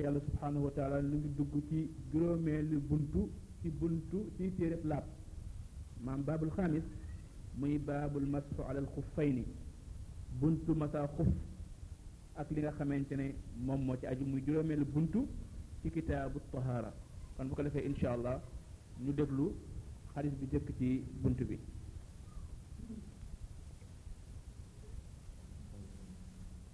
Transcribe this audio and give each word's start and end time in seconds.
yàlla 0.00 0.20
subhanahu 0.20 0.64
wa 0.64 0.70
taala 0.70 1.00
lu 1.02 1.18
ngi 1.18 1.28
dugg 1.36 1.54
ci 1.68 1.90
juróomeelu 2.12 2.80
buntu 2.80 3.28
ci 3.60 3.68
buntu 3.68 4.30
ci 4.36 4.52
téereb 4.56 4.84
laab 4.84 5.04
maam 6.04 6.22
baabul 6.24 6.50
xaamis 6.56 6.82
muy 7.58 7.78
baabul 7.78 8.26
masfu 8.26 8.62
ala 8.62 8.80
alxuffayni 8.80 9.44
buntu 10.40 10.72
masa 10.74 11.06
xuf 11.16 11.28
ak 12.36 12.50
li 12.50 12.60
nga 12.60 12.72
xamante 12.72 13.12
ne 13.16 13.34
moom 13.66 13.80
moo 13.84 13.96
ci 13.98 14.06
aju 14.06 14.24
muy 14.24 14.42
juróomeelu 14.46 14.84
buntu 14.86 15.26
ci 15.82 15.90
kitaabu 15.90 16.40
tahara 16.50 16.90
kon 17.36 17.48
bu 17.48 17.54
ko 17.54 17.62
defee 17.62 17.84
insha 17.84 18.12
allah 18.12 18.40
ñu 18.98 19.12
déglu 19.12 19.52
xaris 20.14 20.32
bi 20.40 20.46
jëkk 20.52 20.68
ci 20.78 21.04
buntu 21.22 21.44
bi 21.44 21.58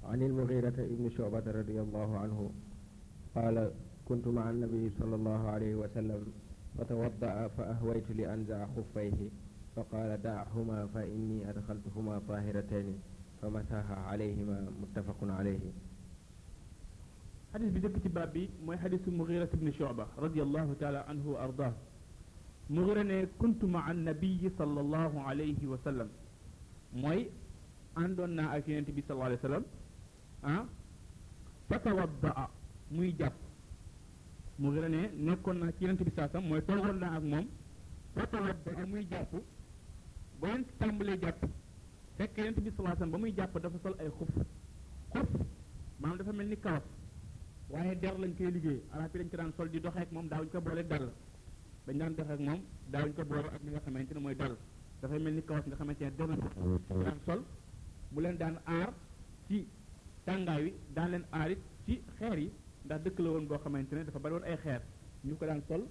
عن 0.08 0.22
المغيرة 0.22 0.68
ابن 0.94 1.10
شعبة 1.16 1.44
رضي 1.46 1.76
الله 1.84 2.08
عنه 2.18 2.38
قال 3.34 3.70
كنت 4.08 4.26
مع 4.28 4.50
النبي 4.50 4.90
صلى 4.98 5.14
الله 5.14 5.42
عليه 5.50 5.74
وسلم 5.74 6.32
فتوضأ 6.78 7.48
فأهويت 7.56 8.10
لأنزع 8.10 8.66
خفيه 8.76 9.18
فقال 9.76 10.22
دعهما 10.22 10.86
فإني 10.94 11.50
أدخلتهما 11.50 12.18
طاهرتين 12.28 12.98
فمتاها 13.42 13.94
عليهما 13.96 14.66
متفق 14.82 15.16
عليه 15.22 15.60
حديث 17.54 17.70
بجكة 17.72 18.10
بابي 18.10 18.50
مو 18.66 18.72
حديث 18.76 19.08
مغيرة 19.08 19.48
بن 19.54 19.72
شعبة 19.72 20.06
رضي 20.18 20.42
الله 20.42 20.74
تعالى 20.80 20.98
عنه 20.98 21.24
وأرضاه 21.30 21.72
مغيرة 22.70 23.28
كنت 23.38 23.64
مع 23.64 23.90
النبي 23.90 24.50
صلى 24.58 24.80
الله 24.80 25.20
عليه 25.20 25.60
وسلم 25.66 26.08
موي 26.96 27.26
عندنا 27.96 28.56
أكينتي 28.56 29.02
صلى 29.08 29.14
الله 29.14 29.24
عليه 29.24 29.38
وسلم 29.38 29.62
أه؟ 30.44 30.64
فتوضأ 31.70 32.48
muy 32.90 33.12
jàpp 33.18 33.32
mu 34.58 34.70
gën 34.74 34.82
a 34.84 34.88
ne 34.88 35.02
nekkoon 35.26 35.58
naa 35.58 35.70
ci 35.72 35.84
yonent 35.84 36.02
bi 36.04 36.12
mooy 36.48 36.62
toogoon 36.66 36.98
naa 36.98 37.14
ak 37.16 37.22
moom 37.22 37.46
watawat 38.16 38.56
ba 38.64 38.86
muy 38.86 39.06
jàpp 39.10 39.32
ba 40.40 40.48
yonent 40.48 40.68
tàmbalee 40.78 41.18
jàpp 41.22 41.40
fekk 42.16 42.36
yonent 42.36 42.58
bi 42.64 42.70
saasam 42.76 43.10
ba 43.10 43.18
muy 43.18 43.32
jàpp 43.36 43.54
dafa 43.62 43.78
sol 43.82 43.94
ay 43.98 44.08
xuf 44.18 44.28
xuf 45.12 45.28
maanaam 46.00 46.18
dafa 46.18 46.32
mel 46.32 46.46
ni 46.48 46.56
kawas 46.60 46.82
waaye 47.70 47.94
der 48.02 48.14
lañ 48.22 48.32
koy 48.36 48.50
liggéey 48.56 48.80
arab 48.90 49.10
yi 49.14 49.18
dañ 49.20 49.28
ko 49.30 49.36
daan 49.36 49.52
sol 49.56 49.70
di 49.72 49.80
doxeek 49.80 50.02
ak 50.02 50.10
daa 50.12 50.22
daawuñ 50.30 50.48
ko 50.52 50.60
boole 50.60 50.82
dal 50.92 51.06
dañ 51.86 51.98
daan 51.98 52.14
doxee 52.16 52.34
ak 52.36 52.40
moom 52.40 52.60
daawuñ 52.92 53.12
ko 53.16 53.22
boole 53.30 53.48
ak 53.54 53.60
li 53.64 53.70
nga 53.70 53.80
xamante 53.84 54.12
ne 54.14 54.20
mooy 54.20 54.34
dal 54.34 54.54
dafay 55.00 55.18
mel 55.18 55.34
ni 55.34 55.42
kawas 55.48 55.64
nga 55.66 55.76
xamante 55.80 56.04
ne 56.04 56.10
der 56.18 56.28
lañ 56.30 56.38
ko 56.44 56.50
daan 57.04 57.18
sol 57.26 57.40
mu 58.12 58.18
leen 58.20 58.36
daan 58.42 58.56
aar 58.66 58.90
ci 59.48 59.58
tàngaay 60.26 60.60
wi 60.64 60.72
daan 60.96 61.08
leen 61.10 61.24
aar 61.38 61.50
ci 61.86 61.94
xeer 62.16 62.38
yi 62.44 62.48
ndax 62.88 63.02
dëkk 63.04 63.18
la 63.20 63.28
woon 63.30 63.46
boo 63.46 63.58
xamante 63.58 63.92
ne 63.94 64.04
dafa 64.04 64.18
bari 64.18 64.34
woon 64.36 64.46
ay 64.48 64.56
xeer 64.56 64.80
ñu 65.24 65.36
ko 65.36 65.44
daan 65.46 65.62
sol 65.68 65.82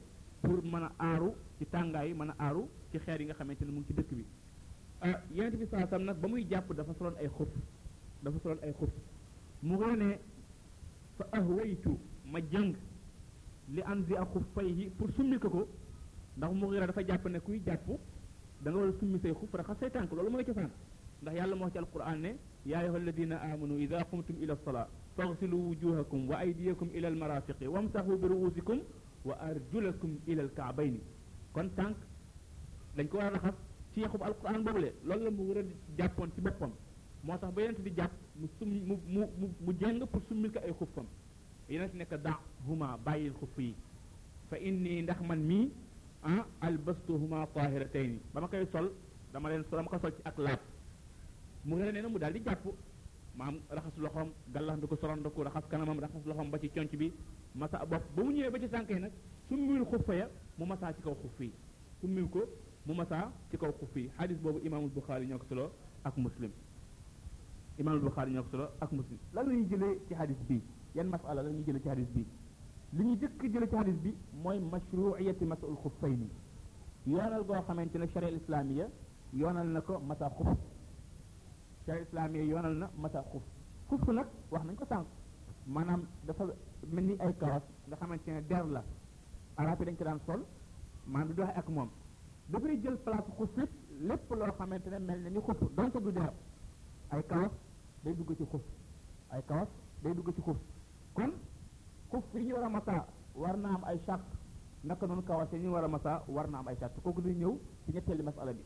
pour 0.41 0.63
mën 0.63 0.83
a 0.85 0.91
aaru 0.97 1.29
ci 1.59 1.65
tàngaay 1.67 2.13
mën 2.13 2.29
a 2.29 2.35
aaru 2.39 2.61
ci 2.91 2.97
xeer 2.99 3.21
yi 3.21 3.25
nga 3.27 3.35
xamante 3.37 3.61
ne 3.65 3.71
mu 3.71 3.79
ngi 3.81 3.87
ci 3.87 3.93
dëkk 3.93 4.11
bi 4.17 4.25
ah 5.01 5.21
yonent 5.35 5.55
bi 5.59 5.67
saa 5.67 5.87
sam 5.87 6.03
nag 6.05 6.17
ba 6.17 6.27
muy 6.27 6.43
jàpp 6.49 6.73
dafa 6.73 6.93
soloon 6.97 7.15
ay 7.19 7.27
xuf 7.27 7.47
dafa 8.23 8.39
soloon 8.41 8.59
ay 8.63 8.73
xuf 8.79 8.89
mu 9.61 9.75
wone 9.77 10.09
fa 11.17 11.25
ahwaytu 11.33 11.99
ma 12.31 12.39
jëng 12.41 12.73
li 13.73 13.81
anzi 13.81 14.13
a 14.15 14.25
xuf 14.33 14.43
fay 14.55 14.65
yi 14.67 14.89
pour 14.89 15.11
summi 15.11 15.37
ko 15.37 15.49
ko 15.49 15.67
ndax 16.37 16.51
mu 16.53 16.67
xiira 16.69 16.85
dafa 16.87 17.03
jàpp 17.05 17.27
ne 17.27 17.39
kuy 17.39 17.61
jàpp 17.63 17.87
da 18.63 18.71
nga 18.71 18.79
war 18.79 18.89
a 18.89 18.93
summi 18.99 19.19
say 19.19 19.31
xuf 19.35 19.53
raxas 19.53 19.77
say 19.79 19.89
tànk 19.91 20.11
loolu 20.13 20.31
mooy 20.31 20.43
cosaan 20.45 20.71
ndax 21.21 21.33
yàlla 21.37 21.55
moo 21.55 21.65
wax 21.65 21.73
ci 21.73 21.77
alquran 21.77 22.19
ne 22.21 22.37
yaa 22.65 22.79
ayyuha 22.81 22.97
alladina 22.97 23.35
amanu 23.41 23.77
ida 23.77 24.03
qumtum 24.09 24.37
ila 24.41 24.55
فاغسلوا 25.17 25.63
وجوهكم 25.69 26.19
وأيديكم 26.31 26.87
إلى 26.97 27.07
المرافق 27.13 27.57
وامسحوا 27.73 28.15
برؤوسكم 28.23 28.77
وأرجلكم 29.27 30.11
إلى 30.27 30.41
الكعبين 30.45 30.95
كون 31.53 31.67
تانك 31.77 31.97
دنج 32.97 33.09
كو 33.11 33.17
رخص 33.37 33.57
تي 33.95 34.01
خوب 34.11 34.23
القران 34.29 34.61
بوبل 34.65 34.85
لول 35.09 35.21
لا 35.25 35.29
مو 35.37 35.43
ورا 35.49 35.63
جابون 35.97 36.29
تي 36.37 36.41
بوبام 36.45 36.71
موتاخ 37.27 37.49
با 37.55 37.61
ينت 37.65 37.79
دي 37.85 37.89
جاب 37.97 38.13
مو 38.61 38.97
مو 39.09 39.21
مو 39.65 39.71
جينغ 39.79 40.05
بور 40.11 40.21
سوميل 40.29 40.51
كا 40.55 40.61
اي 40.67 40.73
خوفام 40.79 41.05
ينت 41.73 41.91
نيك 41.99 42.13
دا 42.25 42.33
هما 42.69 42.89
باي 43.05 43.23
الخوفي 43.31 43.69
فاني 44.51 44.95
ندخ 45.03 45.19
من 45.29 45.39
مي 45.49 45.61
ان 46.29 46.37
البستهما 46.69 47.39
طاهرتين 47.57 48.11
بما 48.35 48.47
كاي 48.51 48.65
سول 48.73 48.87
دا 49.33 49.37
ما 49.43 49.49
لين 49.51 49.61
سول 49.71 49.81
ما 49.85 49.89
كا 49.93 49.97
سول 50.03 50.11
سي 50.15 50.21
اك 50.29 50.37
لاب 50.45 50.59
مو 51.67 51.73
رنا 51.77 52.01
نمو 52.05 52.17
دال 52.21 52.33
دي 52.33 52.39
جابو 52.47 52.69
maam 53.37 53.55
raxas 53.69 53.93
loxom 53.97 54.03
loxoom 54.05 54.29
gàllaxndiku 54.53 54.95
sorondiku 55.01 55.43
raxas 55.43 55.63
kanamam 55.69 55.99
raxas 55.99 56.23
loxom 56.25 56.49
ba 56.51 56.57
ci 56.59 56.69
cionc 56.73 56.91
bi 56.97 57.11
massa 57.55 57.85
bop 57.85 58.01
bu 58.15 58.23
mu 58.23 58.31
ñewé 58.33 58.49
ba 58.49 58.59
ci 58.59 58.67
sanké 58.67 58.97
nak 58.99 59.11
nag 59.51 59.83
khuffa 59.91 60.13
ya 60.15 60.27
mu 60.57 60.65
massa 60.65 60.93
ci 60.93 61.01
kaw 61.03 61.13
khuffi 61.21 61.51
yi 62.01 62.21
ko 62.31 62.41
mu 62.87 62.93
massa 62.95 63.31
ci 63.51 63.57
kaw 63.57 63.71
khuffi 63.79 64.09
hadith 64.17 64.39
bobu 64.41 64.59
imam 64.65 64.89
bukhari 64.89 65.25
buxaari 65.25 65.49
solo 65.49 65.71
ak 66.03 66.17
muslim 66.17 66.51
imam 67.77 67.99
bukhari 68.01 68.31
ñoo 68.33 68.45
solo 68.51 68.69
ak 68.81 68.91
muslim 68.91 69.19
la 69.33 69.43
ñuy 69.43 69.67
jëlé 69.69 69.99
ci 70.07 70.13
hadith 70.15 70.39
bi 70.49 70.59
yan 70.95 71.07
masala 71.09 71.43
la 71.43 71.49
ñu 71.49 71.63
jëlé 71.65 71.79
ci 71.81 71.89
hadith 71.89 72.09
bi 72.15 72.25
li 72.97 73.03
ñu 73.05 73.15
jëk 73.19 73.33
jëlé 73.53 73.67
ci 73.69 73.75
hadith 73.75 73.99
bi 74.01 74.15
moy 74.41 74.59
mashru'iyyati 74.59 75.45
masul 75.45 75.75
khuffayn 75.83 76.27
yoonal 77.05 77.43
go 77.45 77.53
xamanteni 77.67 78.07
sharia 78.13 78.29
charia 78.29 78.37
islamiya 78.41 78.87
yoonal 79.33 79.67
nako 79.69 79.99
massa 79.99 80.27
khuffi 80.29 80.57
sharia 81.87 82.03
islaamiya 82.07 82.43
yoonal 82.51 82.75
na 82.81 82.87
mata 83.03 83.21
xuf 83.31 83.43
xuf 83.89 84.01
nag 84.15 84.27
wax 84.51 84.63
nañ 84.67 84.75
ko 84.79 84.85
sànq 84.91 85.07
maanaam 85.75 86.01
dafa 86.27 86.43
mel 86.95 87.05
ni 87.05 87.15
ay 87.23 87.33
kawas 87.39 87.63
nga 87.87 87.95
xamante 87.99 88.27
ne 88.31 88.41
der 88.49 88.65
la 88.75 88.83
arab 89.57 89.79
yi 89.79 89.85
dañ 89.85 89.95
ko 89.97 90.03
daan 90.03 90.19
sol 90.25 90.41
maanaam 91.05 91.27
du 91.29 91.33
doxe 91.35 91.53
ak 91.57 91.67
moom 91.69 91.89
dafay 92.51 92.77
jël 92.81 92.97
place 93.05 93.29
xuf 93.37 93.51
it 93.63 93.71
lépp 94.07 94.29
loo 94.39 94.51
xamante 94.57 94.87
ne 94.89 94.99
mel 94.99 95.19
na 95.23 95.29
ni 95.29 95.39
xuf 95.47 95.59
donc 95.77 95.95
du 96.03 96.11
der 96.11 96.33
ay 97.11 97.23
kawas 97.29 97.51
day 98.03 98.13
dugg 98.15 98.31
ci 98.37 98.45
xuf 98.51 98.61
ay 99.31 99.41
kawas 99.47 99.69
day 100.03 100.13
dugg 100.15 100.29
ci 100.35 100.41
xuf 100.41 100.57
kon 101.15 101.31
xuf 102.09 102.25
yi 102.33 102.43
ñu 102.47 102.53
war 102.55 102.65
a 102.65 102.69
masa 102.69 103.03
war 103.35 103.57
na 103.57 103.69
am 103.75 103.83
ay 103.85 103.97
charte 104.05 104.27
naka 104.83 105.07
noonu 105.07 105.23
kawas 105.23 105.51
yi 105.53 105.59
ñu 105.63 105.71
war 105.75 105.83
a 105.85 105.87
masaa 105.87 106.21
war 106.27 106.49
naa 106.49 106.59
am 106.59 106.67
ay 106.67 106.75
charte 106.79 106.99
kooku 107.03 107.21
dañ 107.21 107.37
ñëw 107.41 107.55
ci 107.85 107.91
ñetteeli 107.93 108.23
masala 108.23 108.51
bi 108.53 108.61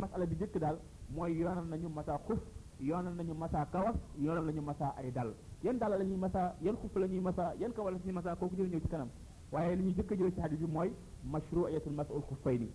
masala 0.00 0.24
bi 0.26 0.36
jëkk 0.40 0.56
daal 0.58 0.78
moy 1.14 1.30
yonal 1.42 1.66
nañu 1.70 1.88
masa 1.90 2.18
xuf 2.26 2.40
yonal 2.88 3.14
nañu 3.18 3.34
masa 3.42 3.64
kawas 3.72 3.96
yonal 4.24 4.44
nañu 4.46 4.62
masa 4.62 4.86
ay 4.98 5.10
dal 5.12 5.30
yen 5.62 5.78
dal 5.78 5.90
lañuy 5.98 6.16
ñuy 6.16 6.30
yen 6.32 6.46
yan 6.64 6.76
xuf 6.80 6.96
la 6.96 7.06
ñuy 7.08 7.20
masa 7.20 7.50
kawas 7.74 7.92
lañuy 7.92 8.14
ñuy 8.14 8.22
koku 8.38 8.46
kooku 8.54 8.66
ñëw 8.70 8.80
ci 8.80 8.88
kanam 8.88 9.10
waye 9.52 9.74
li 9.76 9.84
ñu 9.86 9.92
jëkk 9.96 10.10
jël 10.18 10.32
ci 10.34 10.40
hadith 10.40 10.60
bi 10.62 10.66
moy 10.76 10.90
mashru'iyatul 11.32 11.92
mas'ul 11.98 12.22
khuffaini 12.28 12.68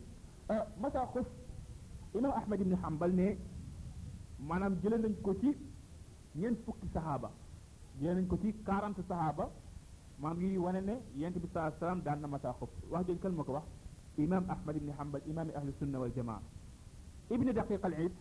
masa 0.82 1.00
xuf 1.14 1.28
imam 2.18 2.32
ahmad 2.40 2.60
ibn 2.60 2.74
hanbal 2.84 3.12
ne 3.20 3.26
manam 4.50 4.74
jëlee 4.82 5.00
nañ 5.06 5.14
ko 5.24 5.34
ci 5.42 5.50
ñen 6.36 6.56
fukki 6.66 6.88
sahaba 6.94 7.30
jëlee 8.00 8.16
nañ 8.16 8.28
ko 8.28 8.38
ci 8.42 8.52
40 8.54 9.02
sahaba 9.10 9.50
manam 10.20 10.42
yi 10.42 10.58
wone 10.58 10.82
ne 10.90 10.96
yent 11.20 11.36
bi 11.42 11.48
sallallahu 11.48 11.68
alayhi 11.68 11.82
wasallam 11.82 12.02
daan 12.06 12.20
na 12.22 12.28
masa 12.28 12.52
xuf 12.60 12.70
wax 12.92 13.06
jël 13.08 13.20
kan 13.20 13.32
mako 13.34 13.52
wax 13.58 13.66
imam 14.18 14.44
ahmad 14.54 14.76
ibn 14.76 14.90
hanbal 15.00 15.22
imam 15.32 15.48
ahli 15.58 15.72
sunna 15.80 15.98
wal 16.00 16.12
jamaa 16.18 16.42
ابن 17.34 17.48
دقيق 17.60 17.84
العيد 17.90 18.14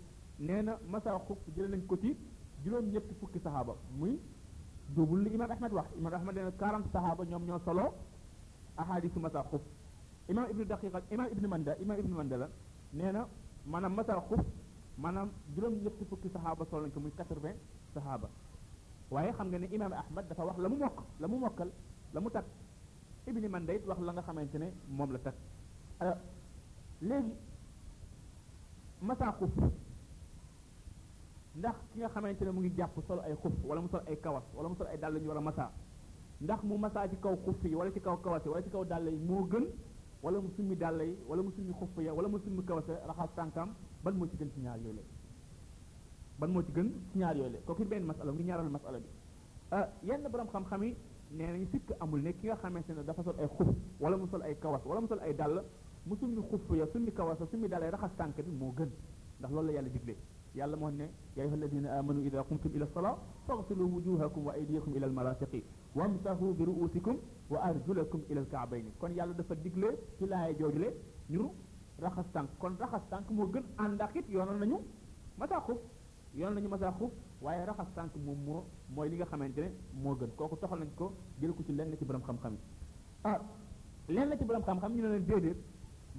نانا 0.49 0.73
مسا 0.93 1.13
خوك 1.27 1.39
جيل 1.55 1.71
نان 1.73 1.83
كوتي 1.91 2.11
جيروم 2.65 2.85
نيت 2.89 3.03
فوك 3.21 3.35
صحابه 3.47 3.75
موي 3.99 4.13
دوبل 4.97 5.19
لي 5.25 5.29
امام 5.37 5.51
احمد 5.55 5.71
واخ 5.77 5.87
امام 5.99 6.13
احمد 6.19 6.35
نانا 6.39 6.53
40 6.63 6.89
صحابه 6.97 7.21
نيوم 7.29 7.43
نيو 7.49 7.59
سولو 7.69 7.87
احاديث 8.83 9.15
مسا 9.27 9.41
خوف 9.51 9.63
امام 10.31 10.45
ابن 10.53 10.63
دقيق 10.73 10.95
امام 11.15 11.27
ابن 11.35 11.45
مندا 11.53 11.73
امام 11.83 11.97
ابن 12.03 12.13
مندا 12.21 12.47
نانا 12.99 13.21
مانام 13.73 13.93
مسا 13.99 14.15
خوف 14.29 14.43
مانام 15.05 15.29
جيروم 15.55 15.73
نيت 15.85 15.97
فوك 16.11 16.23
صحابه 16.37 16.63
سولو 16.71 16.85
نكو 16.91 16.99
موي 17.05 17.11
80 17.17 17.57
صحابه 17.97 18.29
waye 19.15 19.31
xam 19.37 19.47
nga 19.51 19.59
ni 19.63 19.67
imam 19.77 19.93
ahmad 20.03 20.25
dafa 20.31 20.43
wax 20.49 20.57
lamu 20.65 20.77
mok 20.83 20.97
lamu 21.23 21.37
mokal 21.45 21.69
lamu 22.15 22.29
tak 22.37 22.45
ibni 23.31 23.49
mandayit 23.55 23.83
wax 23.91 23.99
la 24.07 24.11
nga 24.15 24.23
xamantene 24.29 24.67
mom 24.99 25.11
la 25.15 25.21
tak 25.27 25.37
masaa 29.11 29.33
xuf 29.39 29.53
ndax 31.57 31.77
ki 31.93 31.99
nga 32.01 32.09
xamante 32.15 32.43
ne 32.45 32.51
mu 32.53 32.61
ngi 32.61 32.73
jàpp 32.77 32.97
sol 33.07 33.21
ay 33.27 33.35
xuf 33.43 33.53
wala 33.69 33.81
mu 33.83 33.89
sol 33.93 34.03
ay 34.09 34.17
kawas 34.25 34.45
wala 34.57 34.69
mu 34.69 34.77
sol 34.81 34.89
ay 34.93 34.99
dàll 35.03 35.15
ñu 35.21 35.29
war 35.29 35.37
a 35.37 35.41
masaa 35.51 35.71
ndax 36.45 36.61
mu 36.69 36.79
masaa 36.85 37.09
ci 37.11 37.17
kaw 37.23 37.35
xuf 37.45 37.59
yi 37.71 37.75
wala 37.81 37.91
ci 37.95 38.01
kaw 38.01 38.17
kawas 38.25 38.43
yi 38.45 38.51
wala 38.53 38.63
ci 38.65 38.71
kaw 38.75 38.85
dàll 38.93 39.07
yi 39.15 39.19
moo 39.29 39.43
gën 39.51 39.67
wala 40.23 40.41
mu 40.41 40.49
summi 40.57 40.75
dàll 40.83 40.99
yi 41.09 41.15
wala 41.29 41.43
mu 41.43 41.51
summi 41.57 41.73
xuf 41.81 41.95
ya 42.07 42.13
wala 42.17 42.29
mu 42.29 42.39
summi 42.45 42.63
kawas 42.69 42.87
ya 42.89 42.97
raxas 43.11 43.31
tànkam 43.37 43.69
ban 44.03 44.15
moo 44.19 44.27
ci 44.31 44.37
gën 44.41 44.51
ci 44.55 44.61
ñaar 44.61 44.79
yooyu 44.83 44.95
la 44.97 45.03
ban 46.39 46.49
moo 46.51 46.63
ci 46.63 46.73
gën 46.73 46.89
ci 47.13 47.19
ñaar 47.19 47.37
yooyu 47.37 47.51
la 47.53 47.59
kooku 47.67 47.83
it 47.83 47.89
benn 47.89 48.05
masala 48.05 48.33
mu 48.33 48.39
ngi 48.39 48.45
ñaaral 48.49 48.69
masala 48.77 48.99
bi 48.99 49.09
euh, 49.77 49.87
yenn 50.09 50.27
borom 50.31 50.49
xam-xam 50.53 50.83
yi 50.85 50.97
nee 51.37 51.47
nañ 51.55 51.67
sikk 51.73 51.89
amul 52.01 52.21
ne 52.23 52.31
ki 52.39 52.47
nga 52.47 52.57
xamante 52.57 52.91
ne 52.93 53.03
dafa 53.05 53.23
sol 53.23 53.35
ay 53.43 53.47
xuf 53.57 53.69
wala 54.01 54.17
mu 54.17 54.27
sol 54.31 54.43
ay 54.43 54.55
kawas 54.63 54.83
wala 54.89 55.01
mu 55.01 55.07
sol 55.09 55.21
ay 55.27 55.35
dàll 55.35 55.57
mu 56.07 56.17
summi 56.17 56.37
ya 56.79 56.87
sunni 56.93 57.11
kawasa 57.11 57.47
sunni 57.51 57.67
dalay 57.69 57.91
raxas 57.91 58.11
tànk 58.17 58.37
bi 58.37 58.51
mo 58.51 58.75
gën 58.77 58.89
ndax 59.41 59.51
loolu 59.53 59.67
la 59.69 59.73
yàlla 59.73 59.89
digle 59.89 60.17
yàlla 60.55 60.77
mo 60.77 60.89
ne 60.91 61.09
ya 61.35 61.43
ayuha 61.45 61.55
alladina 61.55 61.99
amanu 61.99 62.21
idha 62.25 62.43
qumtum 62.45 62.71
ila 62.75 62.85
alsala 62.85 63.17
faghsilu 63.47 63.85
wujuhakum 63.93 64.45
wa 64.47 64.53
aydiyakum 64.55 64.95
ila 64.97 65.07
almarafiqi 65.07 65.63
wamsahu 65.95 66.55
bi 66.57 66.65
ru'usikum 66.65 67.17
wa 67.51 67.59
arjulakum 67.63 68.21
ila 68.31 68.41
alka'bayni 68.41 68.91
kon 68.99 69.13
yàlla 69.17 69.33
dafa 69.35 69.55
digle 69.55 69.99
ci 70.19 70.27
laay 70.27 70.55
joojule 70.59 70.95
ñu 71.31 71.51
raxas 72.01 72.27
tànk 72.33 72.51
kon 72.59 72.77
raxas 72.79 73.03
tànk 73.09 73.31
mo 73.31 73.47
gën 73.47 73.65
ànd 73.79 74.01
yonal 74.29 74.59
nañu 74.59 74.77
masa 75.39 75.61
xuf 75.67 75.79
yoonal 76.35 76.55
nañu 76.57 76.69
masa 76.69 76.93
xuf 76.99 77.11
waaye 77.41 77.65
raxas 77.65 77.89
tànk 77.95 78.15
mo 78.23 78.35
mo 78.45 78.65
moy 78.95 79.09
li 79.09 79.17
nga 79.17 79.25
xamantene 79.25 79.73
mo 79.95 80.11
moo 80.11 80.17
gën 80.19 80.29
kooku 80.37 80.57
toxal 80.59 80.79
nañ 80.79 80.91
ko 80.95 81.15
jël 81.41 81.53
ko 81.55 81.63
ci 81.63 81.73
lenn 81.75 81.97
ci 81.97 82.05
borom 82.05 82.23
xam-xam 82.23 82.57
ah 83.25 83.39
lenn 84.09 84.37
ci 84.39 84.45
borom 84.45 84.63
xam-xam 84.63 84.93
ñu 84.93 85.03
leen 85.03 85.25
dédé 85.25 85.57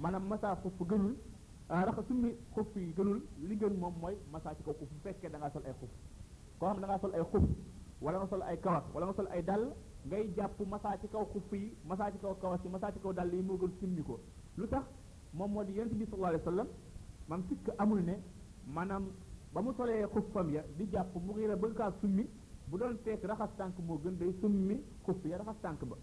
maanaam 0.02 0.26
masa 0.30 0.48
xuff 0.62 0.80
gënul 0.90 1.12
ah, 1.72 1.84
raxa 1.86 2.02
summi 2.08 2.30
xuff 2.54 2.72
yi 2.76 2.92
gënul 2.96 3.18
li 3.48 3.54
gën 3.60 3.74
moom 3.82 3.94
mooy 4.02 4.16
masa 4.32 4.48
ci 4.56 4.62
kaw 4.64 4.74
xuff 4.80 4.88
bu 4.94 4.98
fekkee 5.04 5.30
da 5.32 5.38
ngaa 5.38 5.50
sol 5.54 5.64
ay 5.68 5.72
xuff 5.80 5.90
koo 6.58 6.66
xam 6.70 6.80
da 6.82 6.86
ngaa 6.86 7.00
sol 7.02 7.12
ay 7.16 7.22
xuff 7.32 7.44
wala 8.04 8.16
nga 8.20 8.26
sol 8.32 8.42
ay 8.50 8.56
kawas 8.64 8.84
wala 8.94 9.04
nga 9.08 9.14
sol 9.18 9.28
ay 9.34 9.42
dàll 9.48 9.64
ngay 10.08 10.24
jàpp 10.36 10.58
masa 10.72 10.88
ci 11.00 11.06
kaw 11.12 11.24
xuff 11.32 11.50
yi 11.60 11.66
masa 11.88 12.04
ci 12.12 12.18
kaw 12.22 12.34
kawas 12.42 12.60
yi 12.64 12.70
masa 12.74 12.92
ci 12.94 12.98
kaw 13.02 13.12
dàll 13.18 13.30
yi 13.36 13.42
moo 13.48 13.58
gën 13.60 13.72
summi 13.80 14.02
ko 14.08 14.16
lu 14.58 14.66
tax 14.72 14.84
moom 15.36 15.50
moo 15.54 15.64
di 15.68 15.72
yonent 15.76 15.94
bi 16.00 16.04
sallallahu 16.08 16.32
alayhi 16.32 16.44
wa 16.46 16.50
sallam 16.50 16.68
amul 17.82 18.00
ne 18.08 18.14
maanaam 18.74 19.04
ba 19.52 19.58
mu 19.64 19.70
solee 19.78 20.04
xuffam 20.14 20.46
ya 20.56 20.62
di 20.76 20.84
jàpp 20.92 21.14
mu 21.24 21.30
ngi 21.34 21.46
la 21.52 21.56
bëgg 21.62 21.74
kaa 21.80 21.90
summi 22.00 22.24
bu 22.68 22.74
doon 22.80 22.94
fekk 23.04 23.22
raxas 23.30 23.50
tànk 23.58 23.76
moo 23.86 23.98
gën 24.02 24.14
day 24.20 24.32
summi 24.40 24.76
xuff 25.04 25.20
ya 25.30 25.36
raxas 25.40 25.56
tànk 25.64 25.82
ba 25.90 25.96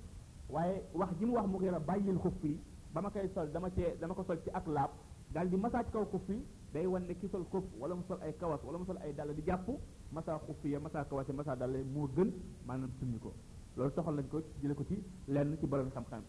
waaye 0.54 0.75
wax 1.00 1.12
ji 1.18 1.24
mu 1.28 1.34
wax 1.38 1.48
mu 1.51 1.57
ngi 1.60 1.69
bàyyil 1.89 2.19
xuff 2.25 2.44
yi 2.51 2.57
ba 2.94 3.01
ma 3.01 3.10
koy 3.10 3.25
sol 3.34 3.50
dama 3.51 3.69
cee 3.75 3.98
dama 4.00 4.13
ko 4.13 4.24
sol 4.24 4.38
ci 4.45 4.50
ak 4.54 4.66
laab 4.69 4.92
daal 5.34 5.50
di 5.50 5.57
masaa 5.57 5.84
ci 5.84 5.92
kaw 5.92 6.06
xuf 6.12 6.28
yi 6.30 6.45
day 6.74 6.86
wan 6.86 7.01
ne 7.10 7.18
ki 7.19 7.28
sol 7.28 7.44
xuf 7.51 7.63
wala 7.80 7.95
mu 7.95 8.04
sol 8.07 8.19
ay 8.22 8.34
kawas 8.38 8.62
wala 8.63 8.78
mu 8.78 8.86
sol 8.86 8.98
ay 9.01 9.12
dàll 9.13 9.34
di 9.34 9.42
jàpp 9.42 9.68
masaa 10.13 10.38
xuf 10.45 10.62
ya 10.66 10.80
masaa 10.80 11.04
kawas 11.06 11.28
ya 11.28 11.34
masaa 11.34 11.56
dàll 11.56 11.74
moo 11.94 12.07
gën 12.16 12.30
maanaam 12.68 12.92
summi 13.00 13.18
ko 13.19 13.34
loolu 13.78 13.92
soxal 13.95 14.13
nañ 14.16 14.28
ko 14.30 14.42
jële 14.62 14.75
ko 14.75 14.84
ci 14.84 15.04
lenn 15.28 15.57
ci 15.60 15.66
borom 15.66 15.90
xam-xam 15.90 16.22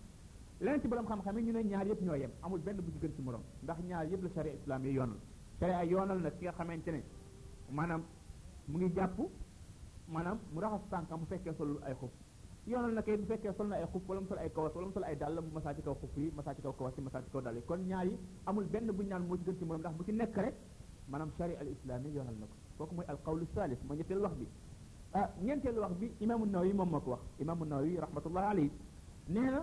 lenn 0.61 0.81
ci 0.81 0.89
borom 0.89 1.07
xam-xam 1.07 1.37
yi 1.39 1.45
ñu 1.45 1.53
ne 1.53 1.63
ñaar 1.65 1.87
yëpp 1.87 2.03
ñoo 2.03 2.15
yem 2.15 2.31
amul 2.43 2.61
benn 2.61 2.77
bu 2.81 2.91
ci 2.93 2.99
gën 2.99 3.13
ci 3.17 3.23
morom 3.23 3.43
ndax 3.63 3.79
ñaar 3.89 4.07
yëpp 4.07 4.23
la 4.23 4.31
charia 4.35 4.53
islam 4.55 4.85
yi 4.87 4.93
yoonal 4.93 5.21
charia 5.61 5.83
yoonal 5.85 6.19
na 6.21 6.31
ki 6.31 6.45
nga 6.45 6.53
xamante 6.53 6.91
ne 6.91 7.03
maanaam 7.71 8.03
mu 8.69 8.79
ngi 8.79 8.93
jàpp 8.97 9.19
maanaam 10.09 10.39
mu 10.53 10.61
raxas 10.61 10.83
tànkam 10.91 11.19
bu 11.21 11.27
fekkee 11.27 11.55
solul 11.59 11.79
ay 11.85 11.95
xuf 11.95 12.11
yoonal 12.67 12.93
na 12.97 13.03
kay 13.05 13.17
bu 13.21 13.27
fekkee 13.29 13.53
sol 13.57 13.69
na 13.69 13.77
ay 13.77 13.85
xuf 13.93 14.01
wala 14.09 14.21
mu 14.25 14.29
sol 14.29 14.39
ay 14.41 14.49
kawas 14.51 14.73
wala 14.75 14.87
mu 14.89 14.95
sol 14.97 15.05
ay 15.05 15.17
dàll 15.21 15.37
bu 15.37 15.51
masaa 15.55 15.75
ci 15.77 15.83
kaw 15.85 15.93
xuf 16.01 16.13
yi 16.17 16.31
masaa 16.37 16.55
ci 16.57 16.63
kaw 16.65 16.73
kawas 16.73 16.97
yi 16.97 17.03
masaa 17.05 17.21
ci 17.23 17.29
kaw 17.31 17.41
dàll 17.45 17.57
yi 17.61 17.65
kon 17.69 17.85
ñaar 17.89 18.07
yi 18.09 18.17
amul 18.47 18.65
benn 18.65 18.89
buñ 18.93 19.09
naan 19.13 19.27
moo 19.29 19.37
ci 19.37 19.45
gën 19.45 19.57
ci 19.59 19.65
moom 19.65 19.81
ndax 19.81 19.93
bu 19.97 20.05
ci 20.05 20.13
nekk 20.13 20.33
rek 20.37 20.55
maanaam 21.09 21.31
shari 21.37 21.55
al 21.61 21.69
islami 21.69 22.09
yoonal 22.17 22.35
na 22.41 22.47
ko 22.49 22.55
kooku 22.79 22.95
mooy 22.97 23.07
al 23.13 23.19
qawlu 23.25 23.45
salis 23.55 23.79
mooy 23.85 23.97
ñetteel 23.99 24.21
wax 24.25 24.35
bi 24.41 24.47
ah 25.13 25.29
ñeenteel 25.45 25.79
wax 25.79 25.93
bi 26.01 26.09
imaamu 26.25 26.45
nawawi 26.47 26.73
moom 26.73 26.91
moo 26.91 27.01
ko 27.05 27.11
wax 27.11 27.23
imaamu 27.39 27.65
nawawi 27.67 27.97
rahmatullah 28.05 28.45
alayhi 28.51 28.71
nee 29.29 29.51
na 29.55 29.61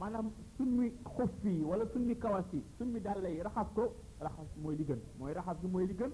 maanaam 0.00 0.30
summi 0.56 0.88
xuf 1.04 1.30
yi 1.44 1.60
wala 1.62 1.84
summi 1.92 2.14
kawas 2.16 2.46
yi 2.52 2.62
summi 2.78 3.00
dàll 3.00 3.24
yi 3.36 3.42
raxas 3.42 3.68
ko 3.76 3.92
raxas 4.20 4.48
mooy 4.62 4.76
li 4.76 4.84
gën 4.88 5.00
mooy 5.18 5.32
raxas 5.36 5.56
bi 5.62 5.68
mooy 5.68 5.84
li 5.86 5.94
gën 5.94 6.10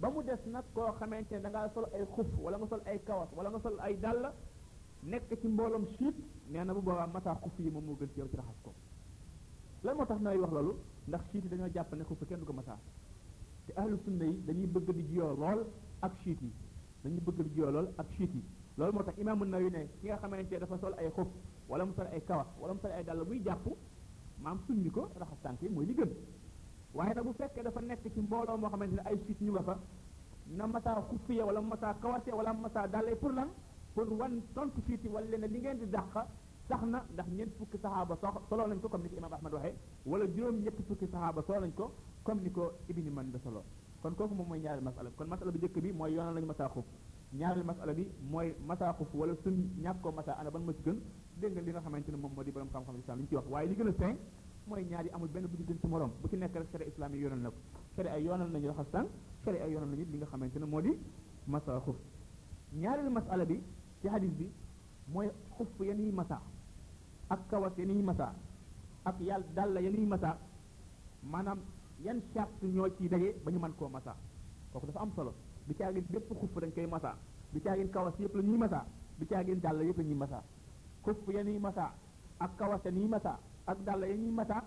ba 0.00 0.08
mu 0.10 0.22
des 0.24 0.40
nag 0.48 0.64
koo 0.72 0.88
xamante 0.98 1.32
ne 1.32 1.40
da 1.44 1.48
ngaa 1.50 1.68
sol 1.74 1.84
ay 1.92 2.04
xuf 2.14 2.26
wala 2.40 2.56
nga 2.56 2.66
sol 2.72 2.80
ay 2.86 2.98
kawas 3.04 3.28
wala 3.36 3.48
nga 3.52 3.60
sol 3.60 3.76
ay 3.84 3.96
dàll 4.00 4.32
nekk 5.02 5.32
ci 5.40 5.48
mbooloom 5.48 5.86
siit 5.96 6.16
nee 6.52 6.64
na 6.64 6.74
bu 6.76 6.80
boobaa 6.82 7.06
masaa 7.08 7.38
xuff 7.42 7.58
yi 7.58 7.70
moom 7.70 7.84
moo 7.84 7.96
gën 8.00 8.08
ci 8.14 8.18
yow 8.20 8.28
ci 8.28 8.36
raxas 8.36 8.58
ko 8.64 8.70
lan 9.82 9.96
moo 9.96 10.04
tax 10.06 10.20
nooy 10.20 10.36
wax 10.38 10.52
loolu 10.52 10.72
ndax 11.08 11.22
siit 11.30 11.44
yi 11.44 11.48
dañoo 11.50 11.68
jàpp 11.74 11.94
ne 11.94 12.04
xuff 12.04 12.22
kenn 12.28 12.38
du 12.40 12.44
ko 12.44 12.52
mataa 12.52 12.78
te 13.66 13.72
ahlu 13.80 13.96
sunna 14.04 14.24
yi 14.24 14.36
dañuy 14.46 14.66
bëgg 14.74 14.88
di 14.98 15.02
jiyoo 15.08 15.34
lool 15.42 15.60
ak 16.02 16.12
siit 16.22 16.40
yi 16.42 16.52
dañuy 17.02 17.20
bëgg 17.26 17.38
di 17.46 17.50
jiyoo 17.54 17.88
ak 18.00 18.08
siit 18.16 18.32
yi 18.34 18.44
loolu 18.76 18.92
moo 18.96 19.02
tax 19.02 19.16
imaamu 19.18 19.44
yu 19.64 19.70
ne 19.76 19.88
ki 20.00 20.06
nga 20.08 20.16
xamante 20.22 20.58
dafa 20.62 20.78
sol 20.78 20.94
ay 20.98 21.08
xuff 21.16 21.28
wala 21.68 21.84
mu 21.84 21.92
sol 21.96 22.06
ay 22.14 22.20
kawas 22.28 22.46
wala 22.60 22.74
mu 22.74 22.80
sol 22.80 22.92
ay 22.92 23.04
dàll 23.04 23.22
muy 23.28 23.40
jàpp 23.44 23.64
maam 24.42 24.58
summi 24.66 24.90
ko 24.90 25.02
raxas 25.20 25.40
tànk 25.42 25.60
yi 25.62 25.68
mooy 25.68 25.86
li 25.86 25.94
gën 25.94 26.10
waaye 26.96 27.14
nag 27.14 27.24
bu 27.24 27.32
fekkee 27.32 27.62
dafa 27.62 27.80
nekk 27.80 28.04
ci 28.14 28.20
mbooloo 28.20 28.56
moo 28.58 28.68
xamante 28.68 28.94
ne 28.96 29.02
ay 29.08 29.16
siit 29.26 29.40
ñu 29.40 29.52
nga 29.52 29.62
fa 29.62 29.74
na 30.56 30.66
mataa 30.66 30.98
xuff 31.08 31.26
ya 31.38 31.44
wala 31.48 31.60
mataa 31.62 31.94
kawas 32.02 32.22
ya 32.26 32.34
wala 32.34 32.52
mataa 32.54 32.86
dàll 32.86 33.16
pour 33.22 33.32
lan 33.38 33.48
pour 33.94 34.08
wan 34.12 34.40
tontu 34.54 34.80
fii 34.86 34.98
ci 35.00 35.08
wala 35.08 35.36
ne 35.36 35.46
li 35.46 35.58
ngeen 35.60 35.78
di 35.78 35.86
dàq 35.86 36.14
sax 36.68 36.82
na 36.86 37.02
ndax 37.12 37.26
ñeent 37.30 37.50
fukki 37.58 37.78
saxaaba 37.82 38.16
sox 38.20 38.34
solo 38.48 38.66
nañ 38.68 38.78
ko 38.80 38.88
comme 38.88 39.02
ni 39.02 39.08
ko 39.10 39.16
imam 39.16 39.32
ahmad 39.32 39.52
waxee 39.52 39.74
wala 40.06 40.24
juróom 40.28 40.60
ñett 40.62 40.76
fukki 40.88 41.06
saxaaba 41.06 41.42
solo 41.42 41.60
nañ 41.60 41.72
ko 41.74 41.90
comme 42.22 42.40
ni 42.42 42.50
ko 42.52 42.70
ibni 42.88 43.10
manda 43.10 43.38
solo 43.42 43.64
kon 44.00 44.12
kooku 44.14 44.34
moom 44.34 44.48
mooy 44.48 44.60
ñaareel 44.60 44.84
masala 44.84 45.10
bi 45.10 45.16
kon 45.16 45.26
masala 45.28 45.50
bi 45.50 45.58
njëkk 45.58 45.80
bi 45.82 45.92
mooy 45.92 46.12
yoonal 46.14 46.34
nañu 46.34 46.46
masaaxuf 46.46 46.84
ñaareel 47.34 47.64
masala 47.64 47.92
bi 47.92 48.06
mooy 48.30 48.54
masaaxuf 48.66 49.08
wala 49.14 49.34
sun 49.42 49.70
ñàkkoo 49.82 50.12
masa 50.14 50.32
ana 50.38 50.50
ban 50.50 50.60
ma 50.62 50.72
ci 50.72 50.82
gën 50.82 50.96
dégg 51.38 51.52
nga 51.52 51.60
li 51.60 51.70
nga 51.72 51.80
xamante 51.80 52.08
ne 52.10 52.16
moom 52.16 52.32
moo 52.32 52.44
di 52.44 52.52
borom 52.52 52.68
xam-xam 52.70 52.96
islam 52.96 53.16
li 53.18 53.22
ñu 53.24 53.28
ci 53.28 53.34
wax 53.34 53.46
waaye 53.50 53.68
li 53.68 53.74
gën 53.74 53.88
a 53.88 53.92
fin 53.92 54.16
mooy 54.68 54.84
ñaar 54.84 55.02
yi 55.04 55.10
amul 55.12 55.28
benn 55.28 55.46
bu 55.46 55.56
ci 55.56 55.64
gën 55.64 55.78
ci 55.80 55.86
morom 55.88 56.10
bu 56.20 56.28
ci 56.28 56.36
nekk 56.36 56.54
rek 56.54 56.68
sharia 56.70 56.86
islam 56.86 57.12
yi 57.14 57.22
yoonal 57.22 57.40
na 57.40 57.50
ko 57.50 57.56
sharia 57.96 58.12
ay 58.12 58.22
yoonal 58.22 58.50
nañu 58.50 58.68
raxas 58.68 58.90
tànk 58.92 59.08
sharia 59.44 59.64
ay 59.64 59.72
yoonal 59.72 59.88
nañu 59.90 60.04
li 60.10 60.16
nga 60.18 60.26
xamante 60.26 60.56
ne 60.58 60.64
moo 60.66 60.80
di 60.80 60.96
masaaxuf 61.48 61.96
ñaareel 62.72 63.10
masala 63.10 63.44
bi 63.44 63.60
ci 64.00 64.08
hadis 64.08 64.32
bi 64.38 64.48
mooy 65.12 65.28
xuff 65.56 65.68
ya 65.84 65.94
nuy 65.94 66.10
masa 66.12 66.40
ak 67.28 67.40
kawas 67.52 67.76
ya 67.76 67.84
nuy 67.84 68.02
masaa 68.02 68.34
ak 69.04 69.20
yàlla 69.20 69.46
dàll 69.54 69.76
ya 69.84 69.90
nuy 69.90 70.06
masa 70.06 70.36
maanaam 71.22 71.60
yan 72.04 72.20
charte 72.34 72.64
ñoo 72.66 72.88
ciy 72.96 73.08
daje 73.08 73.36
ba 73.44 73.50
ñu 73.52 73.60
mën 73.60 73.72
koo 73.78 73.88
masa 73.88 74.16
kooku 74.72 74.86
dafa 74.86 75.00
am 75.00 75.12
solo 75.16 75.32
bi 75.66 75.74
caagin 75.74 76.04
dépp 76.10 76.30
xuff 76.40 76.60
dañ 76.60 76.70
koy 76.72 76.86
masa 76.86 77.16
bi 77.52 77.60
caagin 77.64 77.88
kawas 77.90 78.14
yëpp 78.18 78.34
la 78.36 78.42
ñuy 78.42 78.58
masa 78.58 78.86
bi 79.18 79.26
caagin 79.26 79.60
dàll 79.60 79.82
yëpp 79.82 79.98
la 79.98 80.04
ñuy 80.04 80.18
masa 80.22 80.42
xuff 81.04 81.28
ya 81.34 81.42
nuy 81.44 81.58
masaa 81.58 81.92
ak 82.38 82.50
kawas 82.56 82.82
ya 82.84 82.90
nuy 82.90 83.08
masaa 83.08 83.38
ak 83.66 83.78
dàll 83.86 84.00
ya 84.10 84.16
ñuy 84.16 84.32
masa 84.32 84.64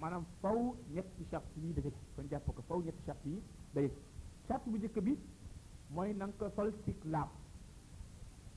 maanaam 0.00 0.24
faw 0.42 0.74
ñetti 0.94 1.24
charte 1.30 1.56
yi 1.60 1.72
daje 1.74 1.90
kon 2.14 2.26
jàpp 2.30 2.46
ko 2.56 2.62
faw 2.68 2.78
ñetti 2.82 3.02
charte 3.06 3.26
yi 3.28 3.42
daje 3.74 3.90
charte 4.46 4.64
bu 4.70 4.76
njëkk 4.78 5.00
bi 5.02 5.18
mooy 5.94 6.12
na 6.14 6.26
nga 6.26 6.32
ko 6.38 6.50
sol 6.56 6.70
ci 6.84 6.94
laab 7.04 7.28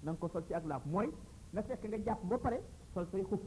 na 0.04 0.14
ko 0.20 0.28
sol 0.30 0.44
ci 0.48 0.54
ak 0.54 0.66
laaf 0.68 0.84
mooy 0.86 1.08
na 1.56 1.64
fekk 1.64 1.84
nga 1.88 1.98
jàpp 2.06 2.24
ba 2.30 2.38
pare 2.38 2.60
sol 2.94 3.08
say 3.12 3.24
xuf 3.24 3.40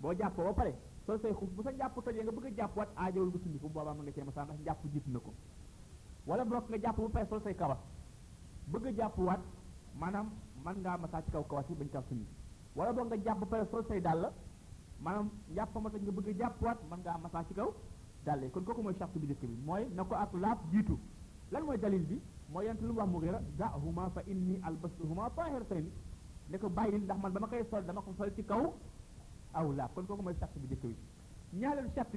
boo 0.00 0.12
jàppoo 0.18 0.44
ba 0.44 0.52
pare 0.52 0.72
sol 1.06 1.20
say 1.20 1.32
xuf 1.32 1.48
bu 1.54 1.62
sa 1.62 1.72
jàpp 1.78 1.94
tojee 2.04 2.22
nga 2.22 2.32
bëgg 2.32 2.46
a 2.46 2.56
jàppuwaat 2.58 2.90
aajowul 2.96 3.28
nga 3.30 3.38
summi 3.42 3.58
ko 3.58 3.68
boobaa 3.68 3.94
ma 3.94 4.02
nga 4.02 4.12
cee 4.12 4.24
masaa 4.24 4.44
ndax 4.44 4.58
jàpp 4.66 4.82
jib 4.92 5.04
na 5.06 5.18
ko 5.18 5.32
wala 6.26 6.44
boog 6.44 6.64
nga 6.68 6.78
jàpp 6.82 6.98
ba 7.00 7.24
pare 7.26 7.42
say 7.44 7.54
kawas 7.54 7.78
bëgg 8.72 9.00
a 9.00 9.38
maanaam 10.00 10.28
man 10.64 10.76
ngaa 10.80 10.98
masaa 10.98 11.22
ci 11.24 11.30
kaw 11.30 11.42
kawas 11.44 11.66
yi 11.70 11.74
bañ 11.76 11.88
kaa 11.88 12.02
summi 12.08 12.26
wala 12.76 12.92
boog 12.92 13.06
nga 13.08 13.16
jàpp 13.24 13.38
ba 13.40 13.46
pare 13.46 13.64
sol 13.70 13.84
say 13.88 14.00
dàll 14.00 14.32
maanaam 15.00 15.30
jàpp 15.54 15.74
ma 15.82 15.90
toj 15.90 16.02
nga 16.02 16.12
bëgg 16.12 16.28
a 16.28 16.34
jàppuwaat 16.38 16.78
man 16.90 16.98
ngaa 17.00 17.18
masaa 17.18 17.44
ci 17.48 17.54
kaw 17.54 17.70
dàll 18.24 18.50
kon 18.50 18.64
kooku 18.64 18.82
mooy 18.82 18.94
charte 18.98 19.18
bi 19.18 19.26
njëkk 19.26 19.40
bi 19.46 19.56
mooy 19.64 19.84
na 19.94 20.04
ko 20.04 20.14
ak 20.14 20.32
laaf 20.32 20.58
jiitu 20.70 20.96
lan 21.50 21.64
mooy 21.64 21.78
dalil 21.78 22.04
bi 22.04 22.18
mooy 22.52 22.64
yonent 22.66 22.80
lu 22.82 22.92
mu 22.94 22.98
wax 23.00 23.08
Mughira 23.10 23.40
da'huma 23.58 24.10
fa 24.14 24.22
inni 24.26 24.58
albastuhuma 24.62 25.30
tahiratayn 25.36 25.86
ne 26.50 26.58
ko 26.58 26.68
bàyyil 26.70 27.02
ndax 27.02 27.18
man 27.22 27.32
ba 27.32 27.40
ma 27.40 27.46
koy 27.46 27.62
sol 27.70 27.82
dama 27.84 28.00
ko 28.00 28.14
sol 28.16 28.30
ci 28.34 28.42
kaw 28.42 28.72
aw 29.52 29.72
laab 29.72 29.92
kon 29.94 30.04
kooku 30.06 30.22
mooy 30.22 30.34
sart 30.40 30.56
bi 30.56 30.66
jëkk 30.68 30.82
bi 30.84 30.96
ñaareelu 31.58 31.90
sart 31.94 32.12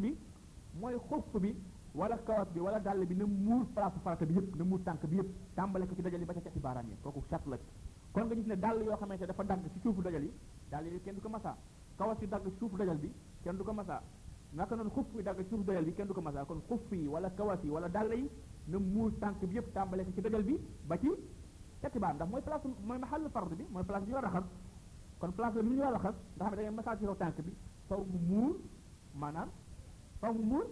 mooy 0.80 0.96
xof 1.10 1.26
bi 1.42 1.54
wala 1.94 2.18
kawat 2.20 2.50
bi 2.54 2.60
wala 2.62 2.80
dàll 2.80 3.06
bi 3.06 3.16
na 3.16 3.26
muur 3.26 3.66
place 3.76 4.00
farata 4.04 4.26
bi 4.26 4.34
yëpp 4.36 4.56
na 4.56 4.64
muur 4.64 4.80
tànk 4.84 5.06
bi 5.06 5.18
yëpp 5.18 5.30
tàmbale 5.56 5.88
ko 5.88 5.96
ci 5.96 6.02
dajal 6.02 6.20
yi 6.22 6.26
ba 6.26 6.34
ca 6.34 6.40
cati 6.42 6.60
baaraam 6.60 6.88
yi 6.90 6.96
kooku 7.04 7.24
sart 7.30 7.46
la 7.48 7.58
ci 7.58 7.66
kon 8.14 8.26
nga 8.26 8.36
gis 8.36 8.46
ne 8.48 8.56
dàll 8.56 8.82
yoo 8.84 8.96
xamante 8.98 9.26
dafa 9.26 9.44
dagg 9.44 9.64
ci 9.74 9.80
suufu 9.82 10.02
dajal 10.02 10.24
yi 10.24 10.32
dàll 10.70 10.86
yooyu 10.86 11.02
kenn 11.02 11.16
du 11.16 11.22
ko 11.22 11.30
masa 11.30 11.58
kawas 11.98 12.18
yi 12.22 12.28
dagg 12.28 12.44
ci 12.48 12.56
suufu 12.58 12.78
dajal 12.78 12.98
bi 12.98 13.12
kenn 13.44 13.58
du 13.58 13.64
ko 13.66 13.74
masa 13.74 14.02
naka 14.54 14.76
noonu 14.76 14.92
xuf 14.92 15.06
bi 15.14 15.24
dagg 15.24 15.38
bi 15.84 15.94
kenn 15.94 16.08
du 16.08 16.14
ko 16.14 16.22
masa 16.22 16.46
kon 16.46 16.62
xuf 16.70 16.92
yi 16.94 17.08
wala 17.08 17.30
kawas 17.32 17.60
yi 17.64 17.70
wala 17.70 17.90
dàll 17.90 18.14
yi 18.14 18.30
nga 18.70 18.78
muus 18.80 19.14
tànk 19.20 19.42
bi 19.46 19.56
yëpp 19.56 19.74
tàmbale 19.74 20.04
ko 20.06 20.12
ci 20.16 20.22
dëgal 20.22 20.44
bi 20.44 20.56
ba 20.88 20.98
ci 20.98 21.10
etibaam 21.82 22.16
ndax 22.16 22.30
mooy 22.32 22.42
place 22.42 22.68
mooy 22.88 22.98
mahal 23.00 23.22
fard 23.32 23.54
bi 23.58 23.64
mooy 23.74 23.84
place 23.84 24.06
bi 24.06 24.10
ñu 24.12 24.16
war 24.16 24.26
a 24.26 24.30
raxas 24.30 24.48
kon 25.20 25.32
place 25.32 25.60
bi 25.64 25.70
ñu 25.76 25.80
war 25.82 25.88
a 25.94 25.98
raxas 25.98 26.16
nga 26.36 26.44
xam 26.46 26.52
ne 26.52 26.56
da 26.58 26.62
ngay 26.64 26.72
massage 26.76 27.02
yow 27.04 27.16
tànk 27.16 27.40
bi 27.42 27.52
faw 27.88 28.02
mu 28.12 28.20
muur 28.30 28.56
maanaam 29.20 29.50
faw 30.20 30.34
mu 30.34 30.44
muur 30.52 30.66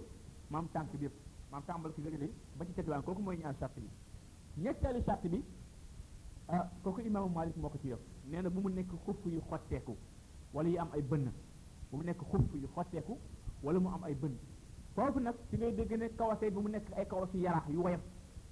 maam 0.50 0.68
tànk 0.74 0.92
bi 0.98 1.06
yëpp 1.06 1.16
maam 1.52 1.64
tàmbale 1.66 1.94
ci 1.96 2.02
dëgal 2.02 2.20
bi 2.20 2.32
ba 2.58 2.66
ci 2.66 2.72
etibaam 2.78 3.04
kooku 3.04 3.22
mooy 3.22 3.38
ñaar 3.38 3.56
sart 3.60 3.76
bi 3.76 3.90
ñetteelu 4.64 5.02
sart 5.04 5.26
bi 5.28 5.44
ah 6.48 6.70
kooku 6.84 7.02
imaamu 7.02 7.30
malik 7.34 7.56
moo 7.58 7.70
ko 7.70 7.78
ci 7.78 7.88
yokk 7.88 8.02
nee 8.30 8.42
na 8.42 8.50
bu 8.50 8.60
mu 8.62 8.70
nekk 8.70 8.92
xuff 9.06 9.26
yu 9.26 9.42
xotteeku 9.50 9.98
wala 10.54 10.70
yu 10.70 10.80
am 10.80 10.90
ay 10.92 11.02
bënn 11.02 11.32
bu 11.90 11.98
mu 11.98 12.04
nekk 12.04 12.22
xuff 12.22 12.54
yu 12.54 12.68
xotteeku 12.76 13.18
wala 13.64 13.80
mu 13.80 13.88
am 13.90 14.04
ay 14.04 14.14
bënn 14.16 14.38
foofu 14.96 15.20
nag 15.20 15.36
ci 15.52 15.58
ngay 15.58 15.72
dégg 15.72 15.92
ne 15.98 16.08
kawase 16.18 16.50
bu 16.52 16.62
mu 16.62 16.68
nekk 16.70 16.92
ay 16.98 17.06
kawas 17.08 17.30
yu 17.34 17.40
yarax 17.42 17.64
yu 17.70 17.82
woyam 17.82 18.02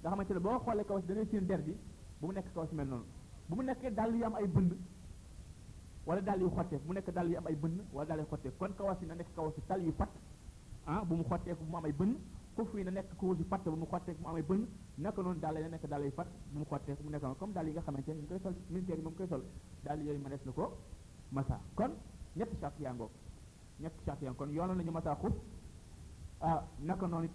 nga 0.02 0.10
xamante 0.10 0.32
ne 0.32 0.38
boo 0.40 0.58
xoolee 0.64 0.84
kawas 0.84 1.04
da 1.06 1.14
ngay 1.14 1.26
seen 1.30 1.46
der 1.46 1.60
bi 1.62 1.74
bu 2.20 2.26
mu 2.26 2.32
nekk 2.32 2.52
kawas 2.54 2.70
mel 2.72 2.86
noonu 2.86 3.04
bu 3.48 3.54
mu 3.56 3.62
yu 3.62 4.24
am 4.24 4.34
ay 4.34 4.46
bënd 4.46 4.72
wala 6.06 6.20
dal 6.20 6.40
yu 6.40 6.50
xotteef 6.50 6.82
mu 6.86 6.92
nekk 6.94 7.10
dal 7.10 7.28
yu 7.28 7.36
am 7.38 7.46
ay 7.46 7.56
wala 7.92 8.06
dal 8.06 8.18
yu 8.20 8.26
xotteef 8.30 8.56
kon 8.58 8.70
na 9.08 9.14
nekk 9.14 9.34
kawasi 9.34 9.60
tal 9.66 9.80
yu 9.82 9.92
ah 10.86 11.04
bu 11.04 11.14
mu 11.16 11.24
xotteeku 11.28 11.64
bu 11.64 11.70
mu 11.70 11.76
am 11.76 11.84
ay 11.84 11.92
bënn 11.92 12.14
kuf 12.54 12.74
na 12.74 12.90
nekk 12.90 13.08
kawas 13.20 13.38
yu 13.38 13.44
pat 13.44 13.62
bu 13.64 13.76
mu 13.76 13.86
xotteeku 13.90 14.20
mu 14.22 14.28
am 14.28 14.36
ay 14.36 14.42
bënn 14.42 14.66
naka 14.98 15.22
noonu 15.22 15.40
dal 15.40 15.54
na 15.54 15.68
nekk 15.68 15.86
dal 15.88 16.02
yu 16.02 16.10
pat 16.12 16.26
bu 16.52 16.58
mu 16.60 16.64
xotteeku 16.64 17.02
mu 17.04 17.10
nekk 17.10 17.38
comme 17.38 17.52
dal 17.52 17.66
yi 17.66 17.72
nga 17.72 17.82
xamante 17.82 18.08
ne 18.14 18.26
koy 18.28 18.38
sol 18.42 18.54
militaire 18.70 18.98
yi 18.98 19.02
moom 19.04 19.14
koy 19.14 19.26
sol 19.28 19.42
dal 19.84 19.98
ma 20.22 20.28
des 20.30 20.40
na 20.46 20.52
ko 20.52 20.74
masa 21.30 21.60
kon 21.74 21.92
ñett 22.36 22.50
charte 22.60 22.80
yaa 22.82 22.92
ngoog 22.94 23.10
ñett 23.80 23.92
charte 24.06 24.24
kon 24.36 24.50
yoonal 24.50 24.76
nañu 24.76 24.90
masa 24.92 25.14
xuf 25.14 25.32
Ah, 26.40 26.62
naka 26.82 27.06
noonu 27.08 27.24
it 27.24 27.32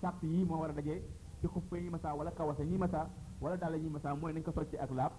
sàpp 0.00 0.22
yii 0.22 0.44
moo 0.48 0.56
war 0.58 0.70
a 0.70 0.72
dajee 0.72 1.02
ci 1.40 1.46
xupp 1.46 1.70
yi 1.76 1.90
masa 1.90 2.14
wala 2.14 2.30
kawase 2.30 2.64
ñi 2.64 2.78
masa 2.78 3.06
wala 3.42 3.56
dàll 3.58 3.76
ñi 3.82 3.88
masa 3.90 4.14
mooy 4.16 4.32
nañ 4.32 4.42
ko 4.42 4.52
socc 4.52 4.72
ak 4.80 4.90
laab 4.92 5.12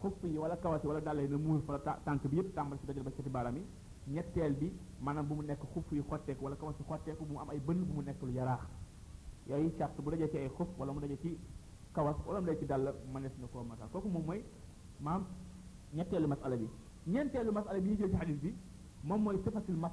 xupp 0.00 0.22
yi 0.24 0.38
wala 0.38 0.56
kawase 0.56 0.86
wala 0.86 1.00
dàll 1.00 1.18
yi 1.20 1.28
na 1.28 1.36
muur 1.38 1.60
fa 1.66 1.96
tànk 2.04 2.24
bi 2.30 2.36
yëpp 2.38 2.54
tàmbal 2.54 2.78
si 2.80 2.86
dajal 2.86 3.02
ba 3.02 3.10
ci 3.16 3.30
baaraam 3.34 3.56
yi 3.56 3.64
ñetteel 4.14 4.52
bi 4.60 4.70
maanaam 5.04 5.26
bu 5.28 5.34
mu 5.38 5.42
nekk 5.42 5.62
xupp 5.74 5.88
yu 5.90 6.02
xotteeku 6.08 6.42
wala 6.44 6.56
kawase 6.56 6.82
xotteeku 6.88 7.24
bu 7.24 7.32
mu 7.32 7.40
am 7.40 7.48
ay 7.50 7.58
bënn 7.66 7.80
bu 7.86 7.92
mu 7.96 8.02
nekk 8.08 8.22
lu 8.22 8.32
yaraax 8.32 8.62
yooyu 9.48 9.70
sàpp 9.78 9.96
bu 10.02 10.10
dajee 10.12 10.30
ci 10.32 10.36
ay 10.38 10.48
xupp 10.56 10.70
wala 10.78 10.92
mu 10.92 11.00
dajee 11.00 11.18
ci 11.22 11.30
kawas 11.94 12.16
wala 12.26 12.38
mu 12.40 12.46
dajee 12.46 12.60
ci 12.60 12.66
dàll 12.66 12.86
mënees 13.12 13.32
koo 13.52 13.62
matal 13.70 13.88
kooku 13.92 14.08
moom 14.08 14.24
mooy 14.28 14.40
maam 15.00 15.22
ñetteelu 15.96 16.28
masala 16.28 16.56
bi 16.60 16.68
ñeenteelu 17.12 17.50
masala 17.52 17.78
bi 17.80 17.88
ñu 17.90 17.96
jël 17.98 18.10
ci 18.12 18.16
xadis 18.20 18.38
bi 18.44 18.50
moom 19.02 19.20
mooy 19.24 19.36
sifatul 19.44 19.76
mas 19.84 19.92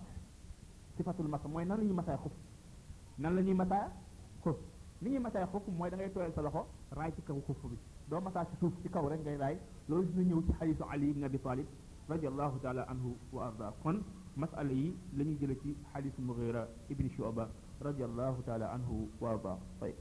sifatul 0.95 1.27
mas 1.27 1.43
mooy 1.53 1.65
nan 1.65 1.77
la 1.79 1.83
ñuy 1.85 1.93
masaay 1.99 2.17
xupp 2.25 2.37
nan 3.21 3.35
la 3.35 3.41
ñuy 3.45 3.53
mata 3.61 3.79
xuf 4.43 4.57
li 5.01 5.09
ñuy 5.11 5.19
mata 5.27 5.45
xuf 5.51 5.63
mooy 5.77 5.89
da 5.91 5.97
ngay 5.97 6.09
tooyal 6.13 6.33
sa 6.35 6.41
loxo 6.47 6.61
raay 6.97 7.11
ci 7.15 7.21
kaw 7.27 7.39
xuf 7.47 7.61
bi 7.71 7.77
doo 8.09 8.21
mata 8.27 8.45
ci 8.49 8.55
suuf 8.61 8.73
ci 8.81 8.87
kaw 8.93 9.05
rek 9.11 9.21
ngay 9.25 9.37
raay 9.43 9.55
loolu 9.87 10.07
dina 10.07 10.23
ñëw 10.29 10.41
ci 10.45 10.51
xadisu 10.59 10.83
ali 10.93 11.05
ibn 11.13 11.23
abi 11.29 11.39
talib 11.45 11.67
radiallahu 12.11 12.57
taala 12.63 12.83
anhu 12.91 13.09
wa 13.33 13.41
arda 13.47 13.67
kon 13.83 13.97
masala 14.41 14.71
yi 14.81 14.87
la 15.17 15.23
ñuy 15.27 15.37
jële 15.41 15.55
ci 15.61 15.71
xadisu 15.91 16.21
mughira 16.27 16.63
ibn 16.93 17.05
shuba 17.15 17.45
radiallahu 17.87 18.39
taala 18.47 18.67
anhu 18.75 18.95
wa 19.21 19.27
arda 19.33 19.55
tayib 19.79 19.97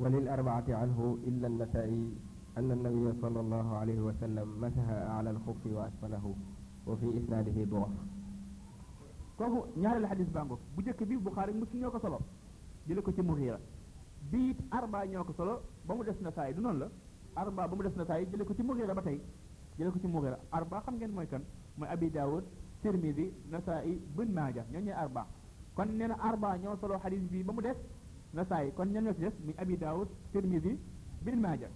وللأربعة 0.00 0.68
عنه 0.80 1.18
إلا 1.28 1.46
النسائي 1.46 2.04
أن 2.58 2.70
النبي 2.78 3.06
صلى 3.22 3.40
الله 3.40 3.68
عليه 3.80 4.00
وسلم 4.00 4.48
مسح 4.64 4.86
أعلى 5.12 5.30
الخف 5.30 5.62
وأسفله 5.76 6.26
وفي 6.86 7.06
إسناده 7.18 7.56
ضعف 7.64 7.92
kooku 9.40 9.60
ñaareelu 9.80 10.08
xadis 10.12 10.28
bàngo 10.36 10.56
bu 10.74 10.78
njëkk 10.82 11.00
bi 11.08 11.14
Buxaari 11.24 11.52
Muslim 11.60 11.80
ñoo 11.82 11.90
ko 11.94 11.98
solo 12.04 12.18
jële 12.86 13.00
ko 13.06 13.10
ci 13.16 13.22
Muxiira 13.28 13.56
bii 14.30 14.50
it 14.50 14.58
arbaa 14.78 15.04
ñoo 15.12 15.24
ko 15.28 15.32
solo 15.38 15.54
ba 15.86 15.94
mu 15.96 16.02
des 16.04 16.18
na 16.24 16.30
saay 16.36 16.52
du 16.54 16.60
noonu 16.60 16.78
la 16.80 16.88
arba 17.42 17.66
ba 17.68 17.74
mu 17.76 17.82
des 17.84 17.94
na 17.96 18.04
saay 18.04 18.26
jële 18.30 18.44
ko 18.44 18.54
ci 18.54 18.62
Muxiira 18.62 18.94
ba 18.94 19.02
tey 19.02 19.18
jële 19.78 19.90
ko 19.92 19.98
ci 20.02 20.06
Muxiira 20.14 20.38
arbaa 20.50 20.80
xam 20.84 20.94
ngeen 20.96 21.10
mooy 21.12 21.26
kan 21.26 21.42
mooy 21.76 21.88
Abi 21.88 22.10
Daawud 22.10 22.44
Tirmidi 22.82 23.32
Nasaa'i 23.52 23.92
Ibn 24.12 24.28
Maaja 24.38 24.62
ñoo 24.70 24.80
ñooy 24.84 24.96
arbaa 25.04 25.26
kon 25.76 25.88
nee 25.98 26.06
na 26.08 26.16
arbaa 26.28 26.56
ñoo 26.62 26.76
solo 26.80 26.94
xadis 27.02 27.22
bii 27.30 27.42
ba 27.44 27.52
mu 27.52 27.60
des 27.62 27.76
Nasaa'i 28.34 28.72
kon 28.74 28.86
ñan 28.92 29.04
ñoo 29.04 29.14
ci 29.14 29.20
des 29.20 29.34
muy 29.44 29.54
Abi 29.56 29.76
Daawud 29.78 30.08
Tirmidi 30.32 30.78
Ibn 31.22 31.40
Maaja 31.40 31.66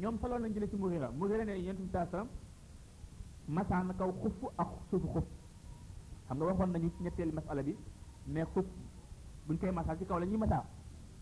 ñoom 0.00 0.16
solo 0.20 0.38
nañ 0.38 0.52
jële 0.54 0.68
ci 0.70 0.76
Muxiira 0.76 1.10
Muxiira 1.10 1.44
ne 1.44 1.54
yonent 1.62 1.82
bi 1.84 1.90
saa 1.92 2.06
sallam 2.10 2.28
masaan 3.48 3.92
kaw 3.98 4.10
xuf 4.22 4.34
ak 4.56 4.70
suufu 4.88 5.08
xuf 5.14 5.24
xam 6.32 6.38
nga 6.44 6.48
waxoon 6.50 6.70
nañu 6.72 6.88
ci 6.96 7.02
ñetteelu 7.04 7.32
masala 7.36 7.62
bi 7.62 7.76
ne 8.26 8.42
xub 8.52 8.66
buñ 9.46 9.56
koy 9.60 9.70
masaa 9.70 9.96
ci 9.98 10.04
kaw 10.08 10.18
la 10.18 10.24
ñuy 10.26 10.38
masaa 10.44 10.64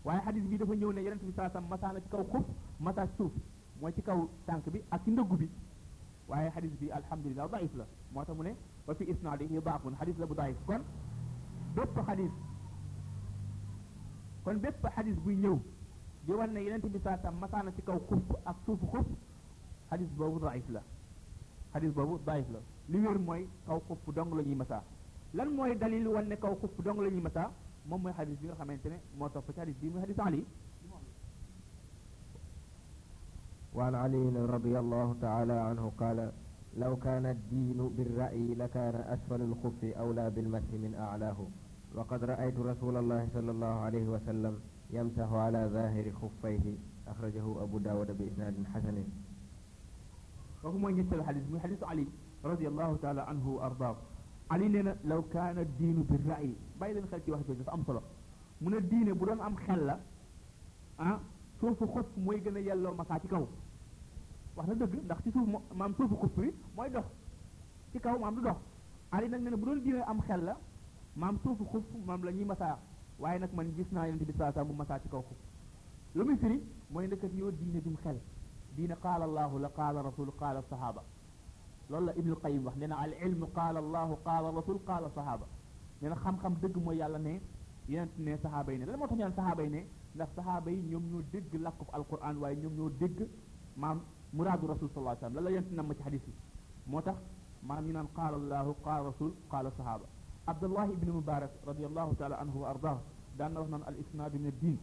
waaye 0.05 0.21
xadis 0.25 0.45
bi 0.49 0.57
dafa 0.57 0.73
ñëw 0.75 0.91
ne 0.93 1.01
yonent 1.05 1.23
bi 1.27 1.33
saasam 1.37 1.63
masaa 1.71 1.91
kaw 2.13 2.23
xub 2.31 2.45
masaa 2.79 3.07
suuf 3.17 3.33
mooy 3.81 3.91
ci 3.95 4.01
kaw 4.07 4.19
tànk 4.47 4.65
bi 4.73 4.79
ak 4.93 5.03
ci 5.03 5.09
ndëggu 5.11 5.35
bi 5.41 5.47
waaye 6.29 6.49
xadis 6.55 6.73
bi 6.79 6.87
alhamdulilah 6.99 7.47
daif 7.53 7.73
la 7.79 7.85
moo 8.13 8.23
tax 8.25 8.35
mu 8.37 8.43
ne 8.43 8.51
wa 8.85 8.93
fi 8.97 9.03
isnaadihi 9.11 9.55
daafun 9.67 9.93
xadis 9.99 10.17
la 10.17 10.25
bu 10.29 10.33
daif 10.35 10.57
kon 10.67 10.81
bépp 11.75 11.95
xadis 12.07 12.31
bépp 14.63 14.85
xadis 14.95 15.17
buy 15.25 15.35
ñëw 15.43 15.57
di 16.25 16.31
wan 16.39 16.51
ne 16.53 16.59
yonent 16.65 16.83
bi 16.87 16.99
na 17.65 17.71
ci 17.75 17.81
kaw 17.87 17.99
xub 18.07 18.23
ak 18.49 18.55
suufu 18.65 18.85
xub 18.93 19.07
xadis 19.89 20.09
boobu 20.17 20.39
daif 20.39 20.67
la 20.75 20.81
xadis 21.71 21.91
boobu 21.95 22.15
daif 22.27 22.47
la 22.53 22.59
li 22.91 22.97
wér 23.05 23.19
mooy 23.19 23.41
kaw 23.65 23.79
xub 23.87 24.13
dong 24.17 24.33
la 24.37 24.41
ñuy 24.43 24.55
masaa 24.55 24.83
lan 25.31 25.47
mooy 25.55 25.71
dalil 25.79 26.07
wan 26.11 26.27
ne 26.27 26.35
kaw 26.35 26.53
xupp 26.61 26.75
dong 26.85 26.99
la 26.99 27.09
ñuy 27.09 27.23
masa 27.27 27.43
moom 27.87 28.01
mooy 28.03 28.13
xadis 28.17 28.37
bi 28.41 28.47
nga 28.47 28.55
xamante 28.59 28.87
ne 28.89 28.97
moo 29.17 29.29
topp 29.29 29.47
ci 29.47 29.53
xadis 29.57 29.77
bi 29.81 29.89
muy 29.89 30.01
xadis 30.01 30.19
ali 30.19 30.43
وعن 33.77 33.95
علي 33.95 34.23
رضي 34.55 34.75
الله 34.83 35.15
تعالى 35.21 35.53
عنه 35.67 35.91
قال 35.99 36.31
لو 36.77 36.93
كان 36.95 37.25
الدين 37.25 37.79
بالرأي 37.95 38.55
لكان 38.59 38.95
أسفل 39.15 39.41
الخف 39.41 39.81
أولى 40.03 40.27
بالمسح 40.35 40.71
من 40.83 40.91
أعلاه 40.95 41.39
وقد 41.95 42.23
رأيت 42.23 42.57
رسول 42.59 42.95
الله 42.97 43.29
صلى 43.33 43.51
الله 43.51 43.75
عليه 43.87 44.05
وسلم 44.11 44.59
يمسح 44.91 45.29
على 45.33 45.61
ظاهر 45.73 46.05
خفيه 46.19 46.65
أخرجه 47.07 47.45
أبو 47.63 47.77
داود 47.77 48.09
بإسناد 48.17 48.55
حسن 48.73 48.97
وهو 50.63 50.77
من 50.77 50.97
يتبع 50.99 51.23
حديث 51.23 51.43
من 51.51 51.59
حديث 51.59 51.83
علي 51.83 52.07
رضي 52.43 52.67
الله 52.67 52.91
تعالى 53.01 53.21
عنه 53.21 53.45
وأرضاه 53.49 53.95
ali 54.51 54.65
nee 54.69 54.83
na 54.83 54.93
law 55.11 55.21
kaana 55.33 55.63
diinu 55.63 56.03
bi 56.07 56.17
rayi 56.29 56.49
bàyyi 56.79 56.95
leen 56.95 57.05
xel 57.09 57.21
ci 57.25 57.31
wax 57.31 57.43
jooju 57.47 57.63
dafa 57.63 57.71
am 57.71 57.85
solo 57.85 58.01
mu 58.61 58.69
ne 58.69 58.81
diine 58.87 59.13
bu 59.13 59.25
doon 59.25 59.39
am 59.39 59.55
xel 59.55 59.83
la 59.85 59.99
ah 60.97 61.19
mooy 62.15 62.39
gën 62.43 62.57
a 62.57 62.59
yelloo 62.59 62.95
masaa 62.95 63.19
ci 63.21 63.27
kaw 63.27 63.47
wax 64.55 64.67
na 64.67 64.75
dëgg 64.75 64.95
ndax 65.03 65.21
ti 65.23 65.31
suuf 65.31 65.47
maam 65.75 65.93
suufu 65.95 66.15
xuf 66.15 66.35
bi 66.35 66.53
mooy 66.75 66.89
dox 66.89 67.05
ci 67.91 67.99
kaw 67.99 68.17
maam 68.19 68.35
du 68.35 68.41
dox 68.41 68.57
ali 69.11 69.29
nag 69.29 69.55
bu 69.59 69.65
doon 69.65 69.81
diine 69.81 70.01
am 70.03 70.19
xel 70.21 70.43
la 70.43 70.57
maam 71.15 71.39
suufu 71.43 71.63
xuf 71.65 71.83
maam 72.05 72.23
la 72.23 72.31
ñuy 72.31 72.45
masaa 72.45 72.77
waaye 73.19 73.39
nag 73.39 73.53
man 73.53 73.73
gis 73.75 73.87
naa 73.91 74.05
yonente 74.07 74.25
bi 74.25 74.33
saa 74.37 74.51
saa 74.51 74.63
mu 74.63 74.73
masaa 74.73 74.99
ci 74.99 75.07
kaw 75.07 75.21
xuf 75.21 75.37
lu 76.15 76.25
muy 76.25 76.37
firi 76.37 76.59
mooy 76.89 77.07
ndëkkat 77.07 77.33
yoo 77.35 77.51
diine 77.51 77.81
dum 77.81 77.95
xel 78.03 78.19
diin 78.75 78.95
qaala 79.01 79.23
allahu 79.25 79.59
la 79.59 79.69
qaala 79.69 80.01
rasul 80.01 80.29
qaala 80.39 80.61
sahaaba 80.69 81.01
لولا 81.91 82.13
ابن 82.19 82.29
القيم 82.35 82.61
واخ 82.65 82.75
نينا 82.77 83.05
العلم 83.05 83.41
قال 83.45 83.77
الله 83.83 84.13
قال 84.25 84.45
الرسول 84.45 84.77
قال 84.87 85.03
الصحابه 85.05 85.45
نينا 86.03 86.15
خام 86.21 86.35
خام 86.43 86.53
دغ 86.63 86.73
مو 86.85 86.91
يالا 87.01 87.17
ني 87.25 87.33
يانت 87.93 88.13
ني 88.25 88.35
صحابه 88.45 88.73
ني 88.79 88.83
لا 88.89 88.97
موتو 89.01 89.15
نيان 89.19 89.31
صحابه 89.39 89.63
ني 89.75 89.81
لا 90.19 90.25
صحابه 90.37 90.71
نيوم 90.89 91.03
نيو 91.11 91.19
دغ 91.33 91.49
لاكوف 91.65 91.89
القران 91.99 92.35
واي 92.41 92.53
نيوم 92.61 92.73
نيو 92.79 92.87
دغ 93.01 93.15
مام 93.83 93.97
مراد 94.37 94.61
الرسول 94.67 94.87
صلى 94.93 95.01
الله 95.03 95.13
عليه 95.15 95.23
وسلم 95.25 95.35
لا 95.45 95.49
يانت 95.55 95.67
نام 95.77 95.87
سي 95.97 96.01
حديث 96.07 96.23
موتاخ 96.93 97.17
مام 97.69 97.83
نينا 97.87 98.01
قال 98.17 98.33
الله 98.41 98.65
قال 98.85 98.97
الرسول 99.03 99.31
قال 99.53 99.65
الصحابه 99.71 100.05
عبد 100.51 100.63
الله 100.69 100.87
بن 101.01 101.07
مبارك 101.19 101.53
رضي 101.71 101.83
الله 101.89 102.07
تعالى 102.19 102.35
عنه 102.43 102.53
وارضاه 102.63 102.97
دان 103.39 103.53
واخ 103.57 103.67
نان 103.73 103.81
الاسناد 103.93 104.33
من 104.43 104.47
الدين 104.53 104.77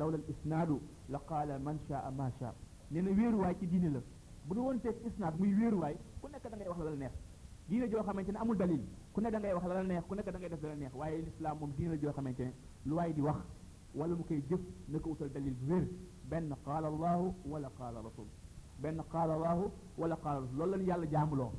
لولا 0.00 0.16
الاسناد 0.22 0.70
لقال 1.12 1.48
من 1.66 1.74
شاء 1.88 2.04
ما 2.18 2.26
شاء 2.40 2.54
نينا 2.92 3.10
ويرو 3.18 3.36
واي 3.42 3.54
سي 3.60 3.66
دين 3.72 3.84
لا 3.94 4.00
بودي 4.48 4.60
وونتي 4.66 4.90
اسناد 5.10 5.32
موي 5.40 5.52
ويرو 5.60 5.78
واي 5.84 5.94
ku 6.20 6.26
nekk 6.32 6.44
da 6.50 6.56
ngay 6.56 6.68
wax 6.68 6.78
la 6.84 6.90
la 6.90 6.96
neex 7.02 7.14
diina 7.68 7.86
joo 7.90 8.02
xamante 8.06 8.30
ne 8.32 8.38
amul 8.42 8.56
dalil 8.60 8.82
ku 9.12 9.20
nekk 9.20 9.32
da 9.32 9.38
ngay 9.38 9.54
wax 9.56 9.64
la 9.70 9.74
la 9.78 9.82
neex 9.90 10.04
ku 10.08 10.14
nekk 10.14 10.30
da 10.34 10.38
ngay 10.38 10.48
def 10.52 10.62
la 10.62 10.68
la 10.68 10.76
neex 10.82 10.92
waaye 11.00 11.18
lislaam 11.26 11.58
moom 11.60 11.70
diina 11.76 11.94
joo 12.00 12.12
xamante 12.16 12.40
ne 12.44 12.52
lu 12.88 12.94
waay 12.98 13.12
di 13.16 13.20
wax 13.28 13.38
wala 13.98 14.12
mu 14.18 14.24
koy 14.28 14.40
jëf 14.48 14.60
na 14.90 14.96
ko 15.02 15.08
utal 15.12 15.28
dalil 15.34 15.54
bu 15.60 15.66
wér 15.72 15.84
benn 16.30 16.50
qaala 16.64 16.86
allahu 16.92 17.24
wala 17.50 17.68
qaala 17.78 17.98
rasul 18.08 18.26
benn 18.82 18.98
qaala 19.12 19.32
allahu 19.38 19.64
wala 20.00 20.16
qaala 20.22 20.38
rasul 20.40 20.56
loolu 20.58 20.72
lañu 20.80 20.86
yàlla 20.90 21.06
jaamuloo 21.12 21.52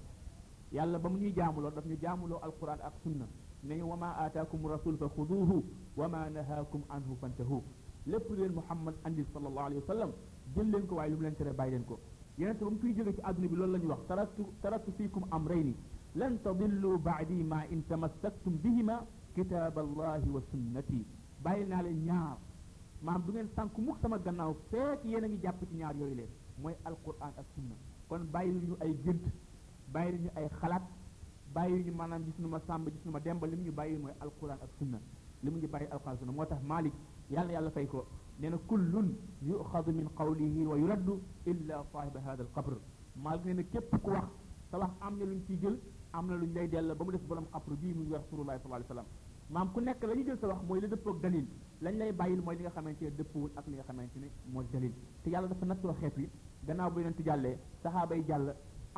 yàlla 0.76 0.98
ba 1.04 1.08
mu 1.10 1.18
ñuy 1.22 1.34
jaamuloo 1.38 1.72
daf 1.76 1.86
ñu 1.86 1.98
jaamuloo 2.04 2.40
alquran 2.48 2.80
ak 2.88 2.94
sunna 3.04 3.26
nañu 3.64 3.86
wa 3.92 3.96
ma 3.98 4.08
aataakum 4.24 4.62
rasul 4.76 4.96
fa 4.98 5.08
xuduuhu 5.16 5.58
wa 6.00 6.08
ma 6.08 6.30
nahaakum 6.30 6.82
anhu 6.96 7.16
fantahu 7.22 7.64
lépp 8.12 8.28
leen 8.38 8.54
muhammad 8.60 8.96
andil 9.06 9.26
sallallahu 9.34 9.66
alayhi 9.70 9.82
wa 9.84 9.88
sallam 9.94 10.12
jël 10.56 10.68
leen 10.74 10.86
ko 10.88 10.96
waaye 10.96 11.10
lu 11.12 11.16
mu 11.18 11.24
leen 11.24 11.36
tere 11.36 11.52
bàyyi 11.54 11.72
leen 11.74 11.86
ko 11.90 11.96
yonent 12.40 12.58
ba 12.64 12.70
mu 12.72 12.80
fiy 12.80 12.96
jóge 12.96 13.12
ci 13.16 13.22
àdduna 13.22 13.48
bi 13.52 13.56
loolu 13.56 13.72
la 13.74 13.78
ñuy 13.80 13.90
wax 13.92 14.00
taraktu 14.08 14.42
taraktu 14.62 14.92
fiikum 14.98 15.24
amrayni 15.32 15.76
lan 16.16 16.40
tadillu 16.42 16.98
baadi 16.98 17.44
ma 17.44 17.64
in 17.70 17.84
tamassaktum 17.88 18.54
bihima 18.64 19.06
kitab 19.36 19.78
allahi 19.78 20.30
wa 20.30 20.42
sunnati 20.50 21.06
bàyyil 21.44 21.68
naa 21.68 21.82
leen 21.82 22.04
ñaar 22.06 22.38
maam 23.02 23.22
du 23.26 23.32
ngeen 23.34 23.50
sànk 23.56 23.78
mukk 23.78 23.98
sama 24.02 24.18
gannaaw 24.20 24.54
feek 24.70 25.04
yéen 25.04 25.24
a 25.26 25.28
ngi 25.28 25.40
jàpp 25.42 25.60
ci 25.70 25.76
ñaar 25.76 25.96
yooyu 25.98 26.16
leen 26.16 26.30
mooy 26.62 26.76
alquran 26.86 27.34
ak 27.38 27.46
sunna 27.56 27.76
kon 28.08 28.24
bàyyil 28.32 28.56
ñu 28.68 28.76
ay 28.80 28.94
gént 29.04 29.24
bàyyil 29.94 30.22
ñu 30.24 30.30
ay 30.36 30.48
xalaat 30.62 30.84
bàyyil 31.54 31.86
ñu 31.88 31.92
maanaam 31.96 32.24
gis 32.26 32.38
nu 32.40 32.48
ma 32.48 32.60
sàmb 32.66 32.88
gis 32.88 33.04
nu 33.06 33.12
ma 33.12 33.20
demba 33.20 33.48
li 33.48 33.56
mu 33.58 33.64
ñu 33.64 33.72
bàyyi 33.74 33.98
mooy 33.98 34.14
alquran 34.22 34.58
ak 34.64 34.70
sunna 34.78 35.00
li 35.44 35.50
mu 35.52 35.58
ñu 35.58 35.68
bàyyi 35.68 35.88
alquran 35.92 36.16
sunna 36.18 36.32
moo 36.32 36.46
tax 36.46 36.62
malik 36.64 36.94
يلا 37.34 37.52
يلا 37.56 37.70
فيكو 37.76 38.00
لأن 38.42 38.56
كل 38.70 38.86
يؤخذ 39.52 39.86
من 40.00 40.06
قوله 40.20 40.56
ويرد 40.72 41.10
إلا 41.52 41.76
صاحب 41.94 42.16
هذا 42.28 42.42
القبر 42.48 42.74
ما 43.24 43.32
لقينا 43.38 43.62
كيف 43.74 43.88
كوا 44.06 44.22
صلاح 44.72 44.92
أمن 45.08 45.22
لنتيجل 45.30 45.76
أمن 46.18 46.32
لنجاي 46.42 46.68
دالا 46.74 46.94
بمدس 47.00 47.24
بلام 47.30 47.46
قبر 47.54 47.72
بي 47.82 47.90
من 47.98 48.06
رسول 48.24 48.38
الله 48.42 48.56
صلى 48.58 48.66
الله 48.70 48.78
عليه 48.80 48.90
وسلم 48.92 49.08
ما 49.54 49.60
مكن 49.64 49.82
نك 49.90 50.00
لن 50.10 50.20
يجل 50.22 50.36
صلاح 50.44 50.58
مويل 50.70 50.86
دفوق 50.94 51.16
دليل 51.26 51.46
لن 51.84 51.94
يجل 52.02 52.12
بايل 52.20 52.40
مويل 52.48 52.60
نغا 52.64 52.70
خمانتي 52.78 53.10
دفوق 53.20 53.50
أكل 53.58 53.72
نغا 53.74 53.84
خمانتي 53.90 54.18
مويل 54.54 54.68
دليل 54.74 54.94
تيالا 55.24 55.48
دفع 55.52 55.68
نتوى 55.70 55.94
خيفي 56.02 56.26
دنا 56.68 56.84
بوين 56.94 57.08
انتجال 57.12 57.46
صحابة 57.84 58.14
يجال 58.22 58.44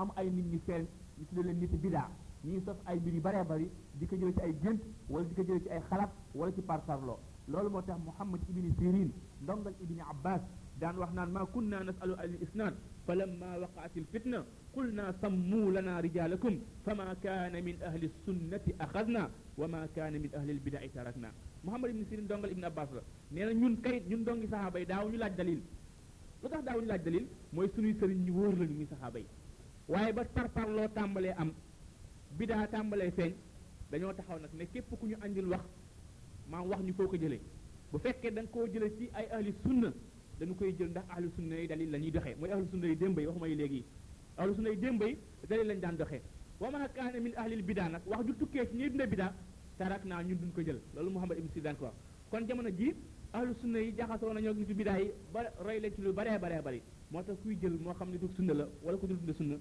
أم 0.01 0.09
أي 0.19 0.27
من 0.35 0.45
نفير 0.55 0.81
مثل 1.21 1.37
لنيت 1.47 1.73
بدا 1.83 2.03
ني 2.47 2.59
صف 2.67 2.79
أي 2.89 2.97
بري 3.03 3.19
باري 3.25 3.43
باري 3.49 3.67
ديك 3.99 4.11
أي 4.45 4.51
جنت 4.63 4.81
ولا 5.13 5.25
ديك 5.37 5.49
أي 5.73 5.79
خلق 5.91 6.09
ولا 6.37 6.51
تي 6.55 6.61
بارسار 6.69 7.17
لول 7.51 7.67
موتا 7.75 7.95
محمد 8.07 8.41
ابن 8.51 8.65
سيرين 8.79 9.09
دونغل 9.47 9.73
ابن 9.85 9.95
عباس 10.09 10.41
دان 10.81 10.95
واخنا 11.01 11.23
ما 11.35 11.43
كنا 11.53 11.77
نسال 11.87 12.09
عن 12.21 12.29
الاسناد 12.39 12.73
فلما 13.07 13.51
وقعت 13.63 13.93
الفتنه 14.01 14.39
قلنا 14.75 15.05
سموا 15.23 15.67
لنا 15.77 15.93
رجالكم 16.07 16.53
فما 16.85 17.09
كان 17.25 17.53
من 17.67 17.75
اهل 17.89 18.01
السنه 18.11 18.65
اخذنا 18.85 19.23
وما 19.59 19.81
كان 19.97 20.13
من 20.23 20.31
اهل 20.39 20.49
البدع 20.55 20.81
تركنا 20.97 21.29
محمد 21.67 21.89
ابن 21.93 22.01
سيرين 22.09 22.25
دونغل 22.31 22.49
ابن 22.55 22.63
عباس 22.71 22.89
نينا 23.35 23.53
نون 23.61 23.73
كايت 23.83 24.03
نون 24.11 24.21
دونغي 24.27 24.47
صحابه 24.53 24.81
داو 24.91 25.05
ني 25.13 25.17
لاج 25.21 25.33
دليل 25.41 25.59
لوتاخ 26.41 26.61
داو 26.67 26.77
ني 26.83 26.87
لاج 26.91 27.01
دليل 27.07 27.25
موي 27.55 27.67
سوني 27.75 27.91
سيرين 27.99 28.19
ني 28.25 28.31
وور 28.35 28.55
لا 28.63 28.75
ني 28.79 28.85
صحابه 28.95 29.25
واي 29.91 30.09
با 30.15 30.23
تارتار 30.35 30.67
لو 30.77 30.87
تامبالي 30.97 31.31
ام 31.41 31.49
بدا 32.39 32.57
تامبالي 32.73 33.09
فين 33.17 33.31
دانيو 33.91 34.11
تاخاو 34.17 34.37
نك 34.43 34.51
نيب 34.59 34.69
كيب 34.73 34.87
كونيو 35.01 35.17
انديل 35.27 35.47
واخ 35.53 35.63
maam 36.51 36.67
wax 36.69 36.81
ñu 36.83 36.93
foo 36.93 37.07
ko 37.07 37.15
jëlee 37.17 37.39
bu 37.91 37.97
fekkee 37.99 38.31
da 38.31 38.43
koo 38.45 38.67
jëlee 38.67 38.91
ci 38.97 39.09
ay 39.13 39.27
ahli 39.31 39.53
sunna 39.63 39.93
dañu 40.39 40.53
koy 40.55 40.75
jël 40.77 40.89
ndax 40.89 41.03
ahli 41.09 41.29
sunna 41.35 41.55
yi 41.61 41.67
dalil 41.67 41.89
la 41.91 41.97
ñuy 41.97 42.11
doxee 42.11 42.35
mooy 42.39 42.51
ahli 42.51 42.65
sunna 42.71 42.87
yi 42.87 42.95
démb 42.95 43.17
yi 43.19 43.25
waxuma 43.25 43.47
yi 43.47 43.55
léegi 43.55 43.83
ahli 44.37 44.53
sunna 44.55 44.69
yi 44.69 44.77
démb 44.77 45.01
yi 45.03 45.17
dalil 45.49 45.67
lañu 45.67 45.79
daan 45.81 45.95
doxee 45.97 46.21
wa 46.59 46.69
ma 46.71 46.87
kaana 46.89 47.19
min 47.19 47.33
ahlil 47.35 47.63
bidaa 47.63 47.87
nag 47.89 48.01
wax 48.05 48.25
ju 48.27 48.33
tukkee 48.37 48.65
ci 48.69 48.75
ñuy 48.77 48.89
dunda 48.89 49.05
bidaa 49.07 49.33
tarak 49.77 50.03
naa 50.05 50.21
ñun 50.23 50.35
duñ 50.39 50.51
ko 50.53 50.61
jël 50.61 50.79
loolu 50.95 51.09
Muhammad 51.11 51.37
ibn 51.39 51.49
Sidan 51.53 51.75
ko 51.75 51.85
wax 51.85 51.93
kon 52.29 52.47
jamono 52.47 52.69
ji 52.69 52.93
ahlu 53.33 53.53
sunna 53.61 53.79
yi 53.79 53.95
jaxasoo 53.97 54.33
nañoo 54.33 54.53
nitu 54.53 54.73
bidaa 54.73 54.97
yi 54.99 55.11
ba 55.33 55.47
roy 55.63 55.79
leen 55.79 55.93
ci 55.93 56.01
lu 56.01 56.11
baree 56.13 56.37
baree 56.37 56.61
bari 56.61 56.81
moo 57.11 57.23
tax 57.23 57.37
kuy 57.43 57.55
jël 57.61 57.77
moo 57.79 57.93
xam 57.93 58.09
ne 58.11 58.17
du 58.17 58.27
sunna 58.35 58.53
la 58.53 58.67
wala 58.83 58.97
ko 58.97 59.07
dul 59.07 59.17
dund 59.17 59.33
sunna 59.37 59.55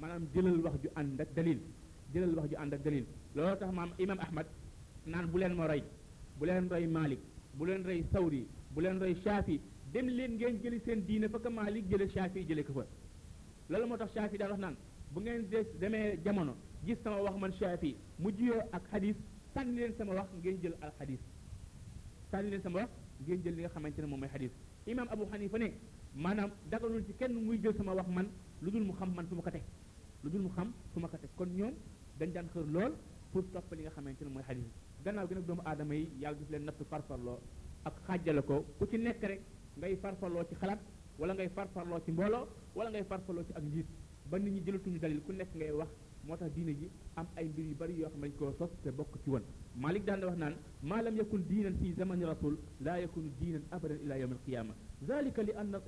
maanaam 0.00 0.26
jëlal 0.32 0.58
wax 0.62 0.74
ju 0.82 0.88
ànd 0.94 1.20
ak 1.20 1.34
dalil 1.34 1.58
jëlal 2.14 2.34
wax 2.38 2.48
ju 2.50 2.56
ànd 2.56 2.74
ak 2.74 2.82
dalil 2.84 3.04
looloo 3.34 3.56
tax 3.56 3.72
maam 3.72 3.90
imam 3.98 4.18
ahmad 4.18 4.46
naan 5.06 5.26
bu 5.26 5.38
leen 5.38 5.54
ma 5.56 5.66
roy 5.66 5.82
bu 6.40 6.44
leen 6.46 6.68
roy 6.70 6.86
Malik 6.86 7.20
bu 7.54 7.66
leen 7.68 7.82
roy 7.84 8.04
Sawri 8.12 8.46
bu 8.74 8.80
leen 8.82 8.98
roy 9.00 9.14
Shafi 9.24 9.60
dem 9.92 10.08
leen 10.08 10.32
ngeen 10.36 10.60
jëli 10.62 10.80
seen 10.84 11.04
diine 11.06 11.28
fa 11.28 11.38
ka 11.38 11.50
Malik 11.50 11.84
jële 11.88 12.08
Shafi 12.14 12.44
jële 12.48 12.62
ko 12.64 12.72
fa 12.72 12.84
loolu 13.68 13.86
moo 13.86 13.96
tax 13.96 14.10
Shafi 14.14 14.38
daan 14.38 14.50
wax 14.50 14.60
naan 14.60 14.76
bu 15.14 15.20
ngeen 15.20 15.48
de 15.50 15.58
demee 15.80 16.18
jamono 16.24 16.54
gis 16.84 16.96
sama 17.02 17.22
wax 17.26 17.36
man 17.40 17.52
Shafi 17.60 17.96
mu 18.18 18.30
jiyoo 18.36 18.60
ak 18.72 18.82
xadis 18.90 19.16
sànni 19.54 19.76
leen 19.80 19.94
sama 19.98 20.14
wax 20.14 20.28
ngeen 20.42 20.60
jël 20.62 20.74
al 20.80 20.92
xadis 20.98 21.20
sànni 22.30 22.50
leen 22.50 22.62
sama 22.62 22.78
wax 22.80 22.90
ngeen 23.26 23.54
li 23.56 23.60
nga 23.62 23.68
xamante 23.68 23.98
ne 24.00 24.06
moom 24.06 24.18
mooy 24.20 24.28
xadis 24.28 24.50
imaam 24.86 25.08
Abu 25.10 25.24
Xanifa 25.30 25.58
ne 25.58 25.72
maanaam 26.14 26.50
daganul 26.70 27.04
ci 27.06 27.12
kenn 27.18 27.32
muy 27.34 27.58
jël 27.62 27.74
sama 27.76 27.94
wax 27.94 28.08
man 28.08 28.28
lu 28.62 28.70
dul 28.70 28.84
mu 28.84 28.92
xam 28.92 29.12
man 29.14 29.26
fu 29.26 29.34
ma 29.34 29.42
ko 29.42 29.50
teg 29.50 29.62
lu 30.22 30.30
dul 30.30 30.42
mu 30.42 30.48
xam 30.50 30.72
fu 30.92 31.00
ma 31.00 31.08
ko 31.08 31.16
teg 31.16 31.30
kon 31.34 31.46
ñoom 31.56 31.72
dañ 32.18 32.32
daan 32.32 32.46
xër 32.52 32.66
lool 32.66 32.92
pour 33.32 33.44
topp 33.52 33.72
li 33.74 33.82
nga 33.82 33.90
xamante 33.90 34.22
ne 34.24 34.28
mooy 34.30 34.42
xadis 34.44 34.68
gannaaw 35.06 35.26
gi 35.30 35.34
nag 35.38 35.46
doomu 35.48 35.62
aadama 35.70 35.94
yi 36.00 36.06
yàlla 36.22 36.38
daf 36.42 36.50
leen 36.54 36.64
natt 36.68 36.80
farfarloo 36.92 37.38
ak 37.90 37.94
xaajale 38.06 38.42
ko 38.48 38.54
ku 38.78 38.84
ci 38.90 38.96
nekk 39.06 39.22
rek 39.30 39.40
ngay 39.78 39.94
farfarloo 40.02 40.44
ci 40.48 40.54
xalaat 40.60 40.80
wala 41.20 41.32
ngay 41.36 41.48
farfarloo 41.56 42.00
ci 42.04 42.10
mbooloo 42.14 42.44
wala 42.76 42.88
ngay 42.90 43.04
farfarloo 43.10 43.44
ci 43.48 43.52
ak 43.58 43.62
njiit 43.68 43.86
ba 44.30 44.34
nit 44.42 44.52
ñi 44.54 44.60
jëlatuñu 44.66 44.98
dalil 45.04 45.20
ku 45.26 45.30
nekk 45.40 45.50
ngay 45.58 45.70
wax 45.80 45.90
moo 46.26 46.36
tax 46.38 46.50
diine 46.56 46.72
ji 46.80 46.86
am 47.18 47.26
ay 47.38 47.46
mbir 47.52 47.64
yu 47.70 47.74
bari 47.80 47.94
yoo 48.00 48.10
xam 48.12 48.20
ne 48.20 48.26
dañu 48.26 48.38
koo 48.40 48.52
sos 48.58 48.70
te 48.82 48.88
bokk 48.98 49.12
ci 49.22 49.28
woon 49.34 49.42
Malik 49.82 50.04
daan 50.08 50.18
na 50.20 50.26
wax 50.28 50.38
naan 50.42 50.54
maa 50.88 51.00
lam 51.04 51.14
yakun 51.20 51.42
diinan 51.50 51.74
fi 51.80 51.86
zamani 51.98 52.24
rasul 52.32 52.54
laa 52.86 52.96
yakunu 53.02 53.28
diinan 53.40 53.62
abadan 53.74 53.98
ila 54.04 54.14
yawm 54.22 54.32
alqiyama 54.36 54.74
zalika 55.08 55.40
li 55.48 55.52
anna 55.60 55.78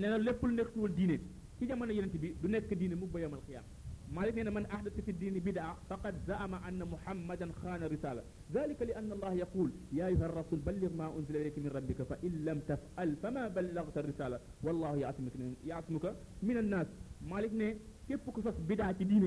nee 0.00 0.08
na 0.12 0.16
lépp 0.26 0.40
lu 0.48 0.52
nekk 0.58 0.76
woon 0.82 0.94
diine 0.98 1.16
ci 1.58 1.62
jamono 1.68 1.92
yonent 1.96 2.16
bi 2.22 2.28
du 2.40 2.46
nekk 2.54 2.70
diine 2.80 2.94
mu 3.00 3.06
ba 3.12 3.18
yawm 3.24 3.34
alqiyama 3.38 3.68
مالين 4.14 4.48
من 4.54 4.66
أحدث 4.74 4.96
في 5.06 5.10
الدين 5.10 5.34
بدعة 5.48 5.72
فقد 5.88 6.14
زعم 6.28 6.52
أن 6.68 6.78
محمدا 6.92 7.46
خان 7.62 7.82
الرسالة 7.88 8.22
ذلك 8.56 8.82
لأن 8.82 9.08
الله 9.16 9.32
يقول 9.44 9.70
يا 9.98 10.06
أيها 10.06 10.26
الرسول 10.30 10.58
بلغ 10.68 10.92
ما 11.00 11.06
أنزل 11.18 11.34
إليك 11.42 11.56
من 11.58 11.70
ربك 11.76 12.00
فإن 12.10 12.32
لم 12.48 12.58
تفعل 12.70 13.10
فما 13.22 13.44
بلغت 13.58 13.96
الرسالة 14.02 14.36
والله 14.64 14.92
يعصمك 15.02 15.32
يعصمك 15.70 16.06
من 16.48 16.56
الناس 16.62 16.86
مالك 17.30 17.52
ني 17.60 17.68
كيف 18.08 18.30
قصص 18.36 18.56
بدعة 18.70 18.92
في 18.92 19.02
الدين 19.04 19.24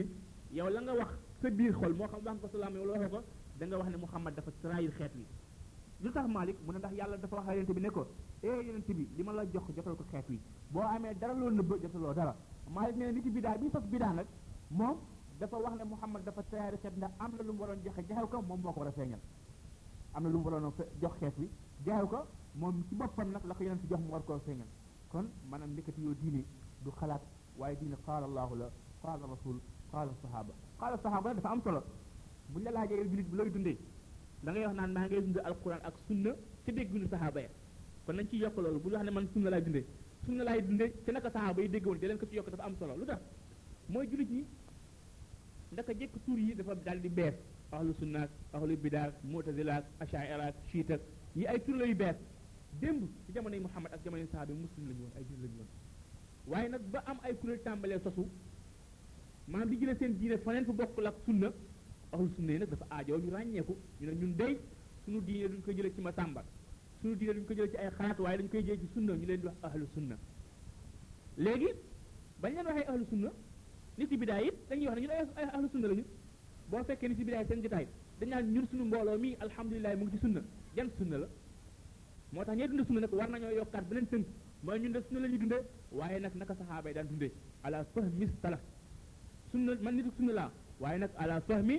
يا 0.58 0.64
ولنغا 0.64 0.94
واخ 1.00 1.12
سبير 1.44 1.74
خول 1.80 1.94
مو 2.00 2.08
خم 2.12 2.20
بام 2.26 2.38
سلام 2.54 2.72
ولا 2.84 2.94
واخو 3.00 3.22
داغا 3.60 3.76
واخني 3.80 3.98
محمد 4.06 4.32
دا 4.38 4.42
فترايل 4.46 4.94
خيتلي 4.98 5.28
لو 6.04 6.12
تخ 6.16 6.24
مالك 6.38 6.56
من 6.68 6.76
داخ 6.84 6.92
يالا 7.00 7.16
دا 7.24 7.28
فاخ 7.32 7.48
يونتي 7.58 7.74
بي 7.78 7.82
نيكو 7.86 8.02
اي 8.44 8.52
يونتي 8.72 8.94
بي 8.98 9.04
لما 9.20 9.32
لا 9.38 9.44
جوخ 9.54 9.66
جوتال 9.76 9.96
كو 10.00 10.04
خيتوي 10.12 10.40
بو 10.74 10.82
امي 10.96 11.10
دارا 11.22 11.34
لو 11.42 11.50
نبه 11.60 11.76
جوتالو 11.84 12.12
دارا 12.20 12.34
مالك 12.78 12.96
ني 13.00 13.06
نيتي 13.16 13.30
بدعة 13.38 13.56
بي 13.62 13.68
فاس 13.74 13.86
بدعة 13.94 14.12
نك 14.20 14.28
moom 14.72 14.98
dafa 15.40 15.58
wax 15.58 15.74
ne 15.80 15.86
muhammad 15.94 16.24
dafa 16.26 16.42
teyaare 16.52 16.78
set 16.82 16.94
ndax 16.98 17.12
am 17.20 17.32
na 17.38 17.44
lu 17.44 17.54
mu 17.54 17.62
waroon 17.64 17.82
joxe 17.84 18.02
joxew 18.08 18.28
ko 18.32 18.42
moom 18.48 18.62
moo 18.62 18.74
ko 18.74 18.80
war 18.82 18.90
a 18.90 18.92
feeñal 18.92 19.20
am 20.14 20.24
na 20.24 20.30
lu 20.30 20.38
mu 20.40 20.46
waroon 20.46 20.72
jox 21.02 21.14
xeet 21.20 21.36
wi 21.42 21.50
joxew 21.86 22.08
ko 22.08 22.20
moom 22.60 22.84
ci 22.88 22.96
boppam 23.00 23.30
nag 23.32 23.44
la 23.48 23.54
ko 23.56 23.64
yonent 23.64 23.84
jox 23.90 24.00
mu 24.02 24.12
war 24.12 24.22
ko 24.26 24.40
feeñal 24.46 24.68
kon 25.12 25.26
manam 25.50 25.74
nekkati 25.76 26.02
yoo 26.04 26.14
diine 26.22 26.44
du 26.84 26.92
xalaat 27.00 27.22
waaye 27.58 27.76
diine 27.82 27.96
qaala 28.06 28.26
allahu 28.30 28.56
la 28.62 28.68
qaala 29.02 29.26
rasul 29.34 29.58
qaala 29.92 30.14
sahaba 30.22 30.54
qaala 30.80 30.98
sahaba 31.06 31.34
dafa 31.34 31.50
am 31.50 31.62
solo 31.64 31.82
buñ 32.54 32.64
la 32.66 32.72
laajee 32.78 33.10
julit 33.12 33.28
bu 33.32 33.36
looy 33.38 33.50
dundee 33.56 33.78
da 34.44 34.52
ngay 34.52 34.66
wax 34.68 34.76
naan 34.80 34.92
maa 34.92 35.06
ngay 35.06 35.22
dund 35.26 35.38
alquran 35.50 35.82
ak 35.88 35.96
sunna 36.08 36.32
ci 36.66 36.72
dégg 36.78 36.94
ni 37.02 37.08
sahaba 37.14 37.40
ya 37.46 37.50
kon 38.06 38.14
nañ 38.18 38.28
ci 38.30 38.36
yokk 38.44 38.58
loolu 38.64 38.80
bu 38.84 38.88
wax 38.94 39.04
ne 39.06 39.12
man 39.16 39.26
sunna 39.34 39.50
laay 39.54 39.62
dundee 39.66 39.86
sunna 40.26 40.44
laay 40.48 40.62
dundee 40.68 40.90
ci 41.06 41.10
naka 41.14 41.30
sahaba 41.36 41.60
yi 41.64 41.70
déggoon 41.74 41.98
di 42.02 42.06
leen 42.10 42.20
ko 42.22 42.26
ci 42.30 42.36
yokk 42.38 42.50
dafa 42.54 42.64
am 42.68 42.76
solo 42.80 42.94
lu 43.02 43.06
tax 43.12 43.22
mooy 43.90 44.08
jullit 44.10 44.30
ñi 44.32 44.44
ndaka 45.72 45.94
jëkk 45.94 46.14
tur 46.26 46.38
yi 46.40 46.56
dafa 46.56 46.76
daal 46.76 47.02
di 47.02 47.10
bees 47.10 47.36
ahlu 47.72 47.92
sunnaak 48.00 48.30
ahlu 48.54 48.78
bidaak 48.78 49.14
mutazilaak 49.24 49.86
ashairaak 50.00 50.56
chiitak 50.72 51.02
yi 51.36 51.46
ay 51.48 51.60
tur 51.66 51.76
layu 51.78 51.96
bees 51.96 52.16
démb 52.82 53.02
ci 53.26 53.34
jamono 53.34 53.56
yi 53.56 53.62
muhammad 53.62 53.92
ak 53.94 54.04
jamono 54.04 54.24
yi 54.24 54.30
sahabi 54.32 54.54
muslim 54.54 54.86
lañu 54.90 55.02
woon 55.02 55.14
ay 55.18 55.24
jullit 55.30 55.44
lañu 55.46 55.62
woon 55.62 56.52
waaye 56.52 56.70
nag 56.70 56.82
ba 56.92 57.00
am 57.06 57.18
ay 57.24 57.34
kuréel 57.40 57.60
tàmbalee 57.64 58.00
sosu 58.04 58.28
maanaam 59.48 59.70
di 59.70 59.78
jëlee 59.80 59.98
seen 60.00 60.14
diine 60.20 60.38
faneen 60.46 60.66
fu 60.66 60.74
bokkul 60.74 61.08
ak 61.08 61.16
sunna 61.26 61.48
ahlu 62.12 62.30
sunna 62.36 62.52
yi 62.54 62.60
nag 62.60 62.70
dafa 62.70 62.86
aajoo 62.96 63.18
ñu 63.18 63.30
ràññeeku 63.36 63.76
ñu 64.02 64.06
ne 64.08 64.14
ñun 64.20 64.34
dey 64.36 64.54
suñu 65.04 65.20
diine 65.28 65.48
duñ 65.52 65.74
jëlee 65.78 65.94
ci 65.96 66.02
ma 66.02 66.12
tàmba 66.14 66.44
suñu 67.02 67.16
diine 67.20 67.34
duñ 67.38 67.46
ko 67.48 67.54
jëlee 67.58 67.72
ci 67.72 67.78
ay 67.78 67.90
xalaat 67.98 68.18
dañ 68.40 68.50
koy 68.52 68.64
jëlee 68.68 68.82
ci 68.94 69.00
ñu 69.00 69.26
leen 69.30 69.40
di 69.42 69.46
wax 69.48 69.58
ahlu 69.68 69.86
sunna 69.94 70.16
léegi 71.38 71.70
bañ 72.42 72.52
leen 72.56 72.66
waxee 72.68 72.86
ahlu 72.92 73.06
nit 74.00 74.10
ci 74.10 74.18
bidaay 74.18 74.44
it 74.48 74.56
dañuy 74.70 74.88
wax 74.88 74.96
ne 74.98 75.02
ñun 75.02 75.12
ay 75.36 75.46
ahlu 75.54 75.68
sunna 75.72 75.88
lañu 75.90 76.04
boo 76.72 76.84
fekkee 76.88 77.08
nit 77.10 77.18
ci 77.20 77.24
bidaay 77.26 77.46
seen 77.48 77.62
jotaay 77.62 77.86
dañ 78.20 78.30
naan 78.30 78.54
ñun 78.54 78.66
suñu 78.72 78.84
mbooloo 78.86 79.18
mi 79.20 79.36
alhamdulilah 79.46 79.96
mu 79.98 80.04
ngi 80.06 80.12
ci 80.12 80.20
sunna 80.22 80.42
jan 80.76 80.90
sunna 80.98 81.18
la 81.18 81.28
moo 82.32 82.44
tax 82.46 82.56
ñee 82.58 82.68
dund 82.70 82.86
sunna 82.88 83.00
nag 83.02 83.12
war 83.14 83.28
nañoo 83.30 83.52
yokkaat 83.58 83.86
beneen 83.90 84.06
tënk 84.12 84.26
mooy 84.64 84.80
ñun 84.80 84.94
de 84.94 85.00
sunna 85.06 85.20
la 85.22 85.28
ñuy 85.28 85.38
dundee 85.40 85.62
waaye 85.98 86.20
nag 86.20 86.34
naka 86.36 86.56
saxaaba 86.60 86.88
yi 86.90 86.94
daan 86.96 87.08
dundee 87.10 87.32
ala 87.64 87.84
fahmi 87.94 88.26
salaf 88.42 88.62
sunna 89.52 89.72
man 89.84 89.96
nitu 89.96 90.12
sunna 90.18 90.34
laa 90.40 90.52
waaye 90.82 90.98
nag 91.00 91.12
ala 91.18 91.42
fahmi 91.42 91.76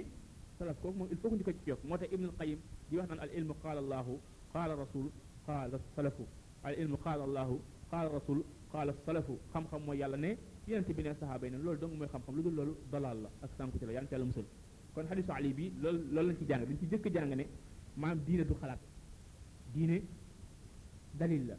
salaf 0.58 0.76
kooku 0.80 0.96
moom 0.98 1.08
il 1.10 1.16
faut 1.18 1.30
que 1.30 1.36
ñu 1.36 1.74
ko 1.74 1.86
moo 1.88 1.96
tax 1.98 2.08
ibnul 2.12 2.34
qayim 2.38 2.58
di 2.90 2.96
wax 2.98 3.08
naan 3.08 3.20
al 3.20 3.30
ilmu 3.38 3.54
qaala 3.62 3.80
allahu 3.84 4.12
qaala 4.52 4.74
rasul 4.76 5.06
qaala 5.46 5.78
salafu 5.96 6.24
al 6.64 6.74
ilmu 6.82 6.96
qaala 7.04 7.22
allahu 7.28 7.54
qaala 7.90 8.08
rasul 8.18 8.38
qaala 8.72 8.92
salafu 9.06 9.34
xam-xam 9.52 9.80
mooy 9.86 9.96
yàlla 10.02 10.16
ne 10.24 10.30
yonente 10.68 10.92
bi 10.92 11.02
ne 11.02 11.14
saxaaba 11.20 11.44
yi 11.46 11.50
ne 11.52 11.58
loolu 11.64 11.78
dong 11.80 11.94
mooy 11.98 12.08
xam-xam 12.12 12.34
lu 12.36 12.42
dul 12.42 12.54
loolu 12.54 12.74
dalaal 12.92 13.18
la 13.24 13.30
ak 13.42 13.50
sànku 13.56 13.78
ci 13.78 13.86
la 13.86 13.92
yàlla 13.92 14.06
na 14.06 14.12
yàlla 14.14 14.26
musal 14.26 14.44
kon 14.94 15.04
xadisu 15.10 15.32
ali 15.32 15.52
bi 15.58 15.72
loolu 15.82 15.98
lool 16.14 16.26
lañ 16.28 16.36
ci 16.38 16.44
jàng 16.48 16.62
dañ 16.68 16.78
ci 16.80 16.86
jëkk 16.90 17.06
jàng 17.14 17.30
ne 17.40 17.44
maam 17.96 18.18
diine 18.26 18.44
du 18.48 18.54
xalaat 18.60 18.78
diine 19.74 19.96
dalil 21.18 21.42
la 21.50 21.56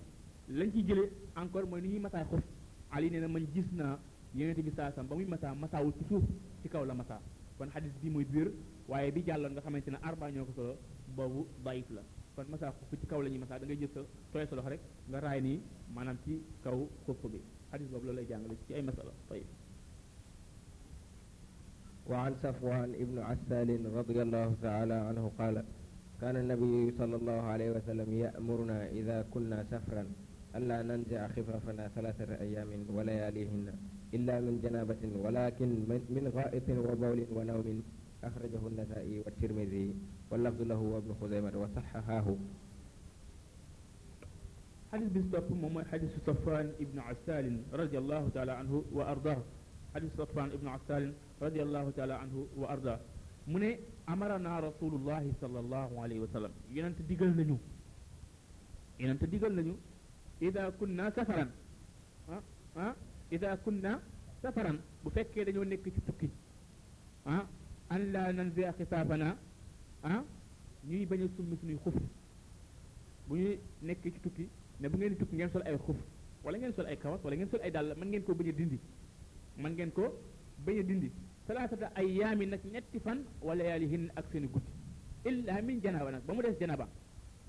lañ 0.60 0.70
ci 0.74 0.82
jëlee 0.88 1.10
encore 1.42 1.66
mooy 1.70 1.82
ni 1.82 1.88
ñuy 1.94 2.00
mataa 2.08 2.24
xof 2.32 2.44
ali 2.96 3.08
nee 3.12 3.20
na 3.24 3.28
man 3.28 3.46
gis 3.54 3.70
naa 3.80 3.96
yonente 4.38 4.62
bi 4.68 4.72
saa 4.78 4.92
sam 4.96 5.06
ba 5.10 5.14
muy 5.16 5.26
masaa 5.34 5.54
mataawul 5.64 5.94
ci 5.98 6.04
suuf 6.10 6.24
ci 6.62 6.68
kaw 6.74 6.84
la 6.90 6.94
mataa 7.02 7.20
kon 7.58 7.70
xadis 7.74 7.92
bi 8.02 8.10
mooy 8.16 8.26
biir 8.32 8.48
waaye 8.92 9.12
bi 9.16 9.22
jàlloon 9.28 9.52
nga 9.54 9.62
xamante 9.66 9.90
ne 9.94 9.98
arba 10.08 10.26
ñoo 10.32 10.46
ko 10.48 10.52
solo 10.58 10.74
boobu 11.16 11.42
daif 11.64 11.88
la 11.96 12.02
kon 12.36 12.48
masaa 12.54 12.72
xof 12.78 12.92
ci 13.00 13.06
kaw 13.10 13.20
la 13.24 13.30
ñuy 13.32 13.40
masaa 13.44 13.60
da 13.60 13.66
ngay 13.66 13.78
jël 13.82 13.90
sa 13.96 14.00
tooy 14.32 14.46
rek 14.74 14.82
nga 15.10 15.18
raay 15.26 15.42
maanaam 15.96 16.18
ci 16.24 16.34
kaw 16.64 16.80
xof 17.06 17.22
bi 17.34 17.40
حديث 17.72 17.88
bobu 17.94 18.06
la 18.08 18.14
lay 18.18 18.26
jàngale 18.30 18.56
اي 18.76 18.82
مساله 18.88 19.12
طيب 19.32 19.48
وعن 22.10 22.32
صفوان 22.44 22.90
ابن 23.04 23.18
عسال 23.30 23.68
رضي 24.00 24.18
الله 24.26 24.48
تعالى 24.66 24.94
عنه 25.08 25.32
قال 25.40 25.56
كان 26.22 26.36
النبي 26.44 26.76
صلى 27.00 27.16
الله 27.22 27.42
عليه 27.54 27.70
وسلم 27.78 28.10
يأمرنا 28.26 28.78
إذا 29.00 29.18
كنا 29.34 29.60
سفرا 29.72 30.06
ألا 30.58 30.78
ننزع 30.90 31.22
خفافنا 31.36 31.84
ثلاثة 31.96 32.30
أيام 32.46 32.70
ولياليهن 32.96 33.68
إلا 34.18 34.36
من 34.46 34.54
جنابة 34.66 35.02
ولكن 35.26 35.70
من 36.16 36.24
غائط 36.38 36.66
وبول 36.90 37.20
ونوم 37.38 37.68
أخرجه 38.30 38.64
النسائي 38.72 39.16
والترمذي 39.26 39.88
واللفظ 40.30 40.62
له 40.72 40.80
وابن 40.94 41.10
خزيمة 41.22 41.54
وصححاه 41.62 42.28
حديث 44.92 45.08
بن 45.14 45.22
بنستوب 45.24 45.52
مومي 45.64 45.82
حديث 45.92 46.12
صفوان 46.28 46.68
ابن 46.84 46.98
عسال 47.08 47.46
رضي 47.82 47.98
الله 48.04 48.24
تعالى 48.36 48.52
عنه 48.60 48.74
وارضاه 48.98 49.40
حديث 49.96 50.12
صفوان 50.22 50.50
ابن 50.58 50.68
عسال 50.76 51.04
رضي 51.46 51.62
الله 51.66 51.86
تعالى 51.98 52.16
عنه 52.24 52.36
وارضاه 52.62 53.00
من 53.54 53.64
امرنا 54.14 54.52
رسول 54.68 54.94
الله 55.00 55.24
صلى 55.44 55.58
الله 55.64 55.90
عليه 56.04 56.20
وسلم 56.24 56.52
يننت 56.78 57.00
ديغال 57.10 57.32
نانيو 57.38 57.58
يننت 59.02 59.24
ديغال 59.34 59.54
نانيو 59.58 59.76
اذا 60.48 60.64
كنا 60.80 61.06
سفرا 61.18 61.46
ها 62.32 62.38
ها 62.80 62.88
اذا 63.36 63.52
كنا 63.66 63.92
سفرا 64.44 64.72
بو 65.04 65.08
فكي 65.16 65.42
دانيو 65.48 65.64
نيك 65.72 65.86
سي 65.96 66.02
توكي 66.08 66.30
ها 67.30 67.40
ان 67.96 68.00
لا 68.14 68.24
ننزع 68.38 68.70
خفافنا 68.80 69.30
ها 70.10 70.20
ñuy 70.90 71.04
baña 71.10 71.28
summi 71.38 71.54
suñuy 71.62 71.78
xuf 71.86 71.96
bu 73.28 73.34
ñuy 73.42 73.54
nekk 73.88 74.02
ci 74.14 74.20
tukki 74.26 74.46
ne 74.82 74.88
bu 74.92 74.98
ngeen 74.98 75.16
tukki 75.18 75.36
ngeen 75.38 75.52
sol 75.54 75.62
ay 75.64 75.78
xuf 75.86 75.98
wala 76.44 76.58
ngeen 76.58 76.74
sol 76.76 76.86
ay 76.86 76.98
kawas 76.98 77.22
wala 77.24 77.36
ngeen 77.36 77.50
sol 77.52 77.62
ay 77.64 77.72
dàll 77.72 77.96
mën 77.98 78.08
ngeen 78.10 78.24
ko 78.24 78.34
bañ 78.34 78.48
a 78.50 78.52
dindi 78.54 78.78
mën 79.58 79.70
ngeen 79.76 79.92
ko 79.92 80.04
bañ 80.66 80.78
a 80.80 80.84
dindi 80.84 81.10
salaasata 81.48 81.92
ay 81.96 82.08
yaami 82.20 82.46
nag 82.48 82.62
ñetti 82.74 83.00
fan 83.00 83.20
wala 83.42 83.64
yaali 83.64 83.88
hin 83.88 84.10
ak 84.16 84.26
seen 84.32 84.46
guddi 84.54 84.70
illa 85.30 85.62
min 85.62 85.80
janaba 85.84 86.12
nag 86.12 86.24
ba 86.26 86.34
mu 86.34 86.42
des 86.42 86.58
janaba 86.60 86.88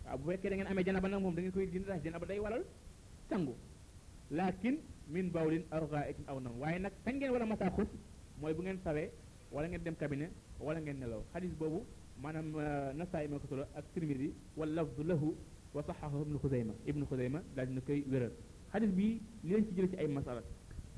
waaw 0.04 0.18
bu 0.18 0.30
fekkee 0.30 0.48
da 0.50 0.56
ngeen 0.56 0.68
amee 0.70 0.84
janaba 0.84 1.08
nag 1.08 1.20
moom 1.22 1.34
da 1.34 1.40
ngeen 1.40 1.52
koy 1.54 1.64
dindi 1.66 1.86
ndax 1.88 2.02
janaba 2.04 2.26
day 2.26 2.38
waral 2.38 2.64
sangu 3.28 3.54
lakin 4.30 4.76
min 5.08 5.30
bawlin 5.30 5.64
aw 5.70 5.82
gaa'itin 5.90 6.24
aw 6.30 6.38
nawm 6.40 6.56
waaye 6.60 6.78
nag 6.78 6.92
tan 7.04 7.14
ngeen 7.16 7.32
war 7.32 7.42
a 7.42 7.46
masaa 7.46 7.70
xuf 7.76 7.88
mooy 8.40 8.52
bu 8.56 8.62
ngeen 8.62 8.78
sawee 8.84 9.08
wala 9.50 9.68
ngeen 9.68 9.82
dem 9.84 9.94
cabinet 9.96 10.30
wala 10.60 10.80
ngeen 10.80 10.98
nelaw 11.00 11.22
xadis 11.32 11.52
boobu 11.60 11.80
maanaam 12.22 12.46
euh, 12.58 12.92
nasaay 12.98 13.26
ma 13.28 13.36
ko 13.40 13.46
solo 13.50 13.62
ak 13.76 13.84
tirmidi 13.94 14.30
wal 14.58 14.70
وصححه 15.76 16.16
ابن 16.26 16.34
خزيمة 16.42 16.74
ابن 16.90 17.00
خزيمة 17.10 17.40
لازم 17.56 17.72
نكي 17.80 17.98
ورر 18.12 18.32
حدث 18.72 18.90
بي 18.98 19.08
لين 19.46 19.64
تجيل 19.72 19.88
اي 20.00 20.06
مسألة 20.16 20.44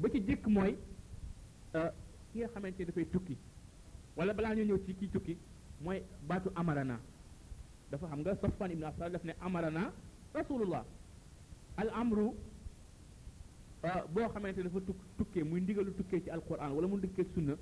بكي 0.02 0.18
جيك 0.26 0.44
موي 0.54 0.72
كي 2.34 2.42
خمين 2.52 2.72
تيدي 2.76 2.92
في 2.96 3.04
توكي 3.14 3.36
ولا 4.18 4.32
بلا 4.36 4.54
نيو 4.56 4.66
نيو 4.70 4.78
تيكي 4.86 5.06
توكي 5.14 5.34
موي 5.84 5.98
باتو 6.28 6.48
أمرنا 6.60 6.98
دفع 7.92 8.08
همغا 8.14 8.32
صفان 8.42 8.70
ابن 8.74 8.84
أسال 8.88 9.08
دفن 9.14 9.30
أمرنا 9.46 9.84
رسول 10.38 10.60
الله 10.66 10.82
الأمر 11.82 12.18
بو 14.14 14.22
خمين 14.34 14.52
تيدي 14.56 14.70
في 14.74 14.80
توكي 15.18 15.40
موين 15.48 15.62
ديگلو 15.66 15.90
توكي 16.02 16.18
تي 16.26 16.34
القرآن 16.34 16.70
ولا 16.76 16.86
موين 16.90 17.00
ديگل 17.06 17.26
سنة 17.34 17.54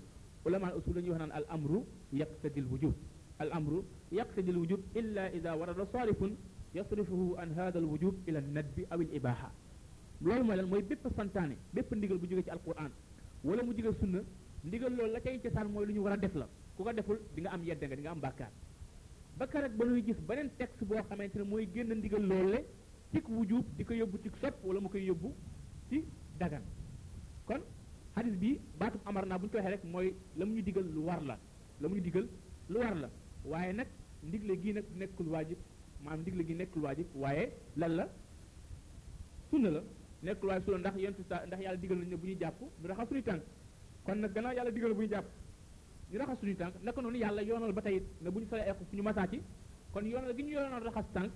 ولا 0.45 0.57
ما 0.63 0.69
الأصول 0.73 0.97
يوهنان 1.11 1.31
الأمر 1.45 1.73
يقتدي 2.21 2.61
الوجود 2.65 2.97
الأمر 3.45 3.73
يقتدي 4.19 4.51
الوجود 4.55 4.81
إلا 4.99 5.25
إذا 5.39 5.51
ورد 5.59 5.79
صارف 5.95 6.19
yasrifuhu 6.75 7.27
an 7.43 7.55
hada 7.59 7.79
al 7.83 7.87
wujub 7.93 8.15
ila 8.29 8.41
nadbi 8.57 8.83
aw 8.93 8.99
al 9.07 9.11
ibaha 9.19 9.49
loolu 10.25 10.45
mooy 10.47 10.57
lan 10.61 10.67
mooy 10.73 10.83
bépp 10.91 11.05
santaane 11.17 11.55
bépp 11.75 11.91
ndigal 11.99 12.19
bu 12.23 12.27
jógee 12.31 12.45
ci 12.47 12.51
alquran 12.57 12.91
wala 13.49 13.63
mu 13.67 13.73
jógee 13.77 13.95
sunna 14.01 14.21
ndigal 14.69 14.93
loolu 14.99 15.13
la 15.15 15.21
cay 15.25 15.37
cosaan 15.43 15.69
mooy 15.75 15.85
lu 15.89 15.93
ñu 15.97 16.03
war 16.07 16.13
a 16.15 16.17
def 16.17 16.35
la 16.35 16.47
ku 16.77 16.81
ko 16.85 16.93
deful 16.99 17.19
di 17.35 17.41
nga 17.43 17.51
am 17.55 17.63
yedda 17.69 17.87
nga 17.87 17.97
di 17.97 18.07
am 18.07 18.21
bàkkaar 18.25 18.51
ba 19.39 19.47
keroog 19.51 19.75
ba 19.79 19.85
nuy 19.85 20.03
gis 20.07 20.17
beneen 20.29 20.51
texte 20.59 20.83
boo 20.89 21.03
xamante 21.09 21.37
ne 21.39 21.45
mooy 21.53 21.67
génn 21.75 21.93
ndigal 21.99 22.25
loole 22.33 22.59
cik 23.13 23.29
wujub 23.37 23.65
di 23.77 23.85
ko 23.85 23.93
yóbbu 24.01 24.17
ci 24.23 24.29
sopp 24.41 24.55
wala 24.65 24.81
mu 24.81 24.89
koy 24.89 25.05
yóbbu 25.11 25.29
ci 25.89 26.05
dagan 26.41 26.63
kon 27.47 27.61
hadis 28.17 28.35
bi 28.43 28.61
baatub 28.81 29.01
amar 29.05 29.25
naa 29.27 29.39
bu 29.39 29.45
ñu 29.47 29.51
ko 29.53 29.57
waxee 29.57 29.73
rek 29.75 29.85
mooy 29.93 30.09
la 30.39 30.45
mu 30.47 30.53
ñu 30.57 30.63
digal 30.63 30.85
lu 30.97 31.01
war 31.09 31.21
la 31.31 31.39
la 31.81 31.89
mu 31.89 31.95
ñu 31.97 32.01
digal 32.07 32.27
lu 32.73 32.79
la 33.03 33.09
waaye 33.51 33.73
nag 33.79 33.89
ndigle 34.29 34.53
gii 34.61 34.73
nag 34.77 34.85
nekkul 34.99 35.29
waajib 35.35 35.59
maanaam 36.05 36.23
ndigle 36.25 36.45
gi 36.49 36.55
nekkul 36.61 36.83
waajib 36.87 37.09
waaye 37.23 37.45
lan 37.81 37.93
la 37.99 38.05
sunna 39.51 39.69
la 39.77 39.81
nekkul 40.27 40.49
waajib 40.49 40.65
sunna 40.67 40.79
ndax 40.83 40.95
yentu 41.05 41.23
sa 41.31 41.37
ndax 41.49 41.59
yàlla 41.65 41.81
digal 41.83 41.99
nañu 41.99 42.11
ne 42.11 42.17
bu 42.17 42.27
ñu 42.27 42.37
jàpp 42.43 42.59
ñu 42.83 42.87
raxas 42.91 43.09
suñu 43.09 43.23
tànk 43.29 43.43
kon 44.05 44.15
nag 44.23 44.33
gannaaw 44.35 44.55
yàlla 44.59 44.71
digal 44.71 44.95
bu 44.97 45.01
ñu 45.03 45.09
jàpp 45.15 45.27
ñu 46.11 46.19
raxas 46.19 46.39
suñu 46.41 46.55
tànk 46.61 46.75
naka 46.85 47.01
noonu 47.03 47.19
yàlla 47.25 47.43
yoonal 47.49 47.73
ba 47.73 47.83
tey 47.87 47.99
ne 48.23 48.29
bu 48.31 48.39
ñu 48.41 48.47
solee 48.51 48.67
ay 48.71 48.75
xuf 48.79 48.93
ñu 48.97 49.03
masaa 49.03 49.27
ci 49.31 49.39
kon 49.93 50.05
yoonal 50.13 50.35
gi 50.37 50.43
ñu 50.43 50.51
yoonal 50.57 50.83
raxas 50.89 51.07
tànk 51.17 51.33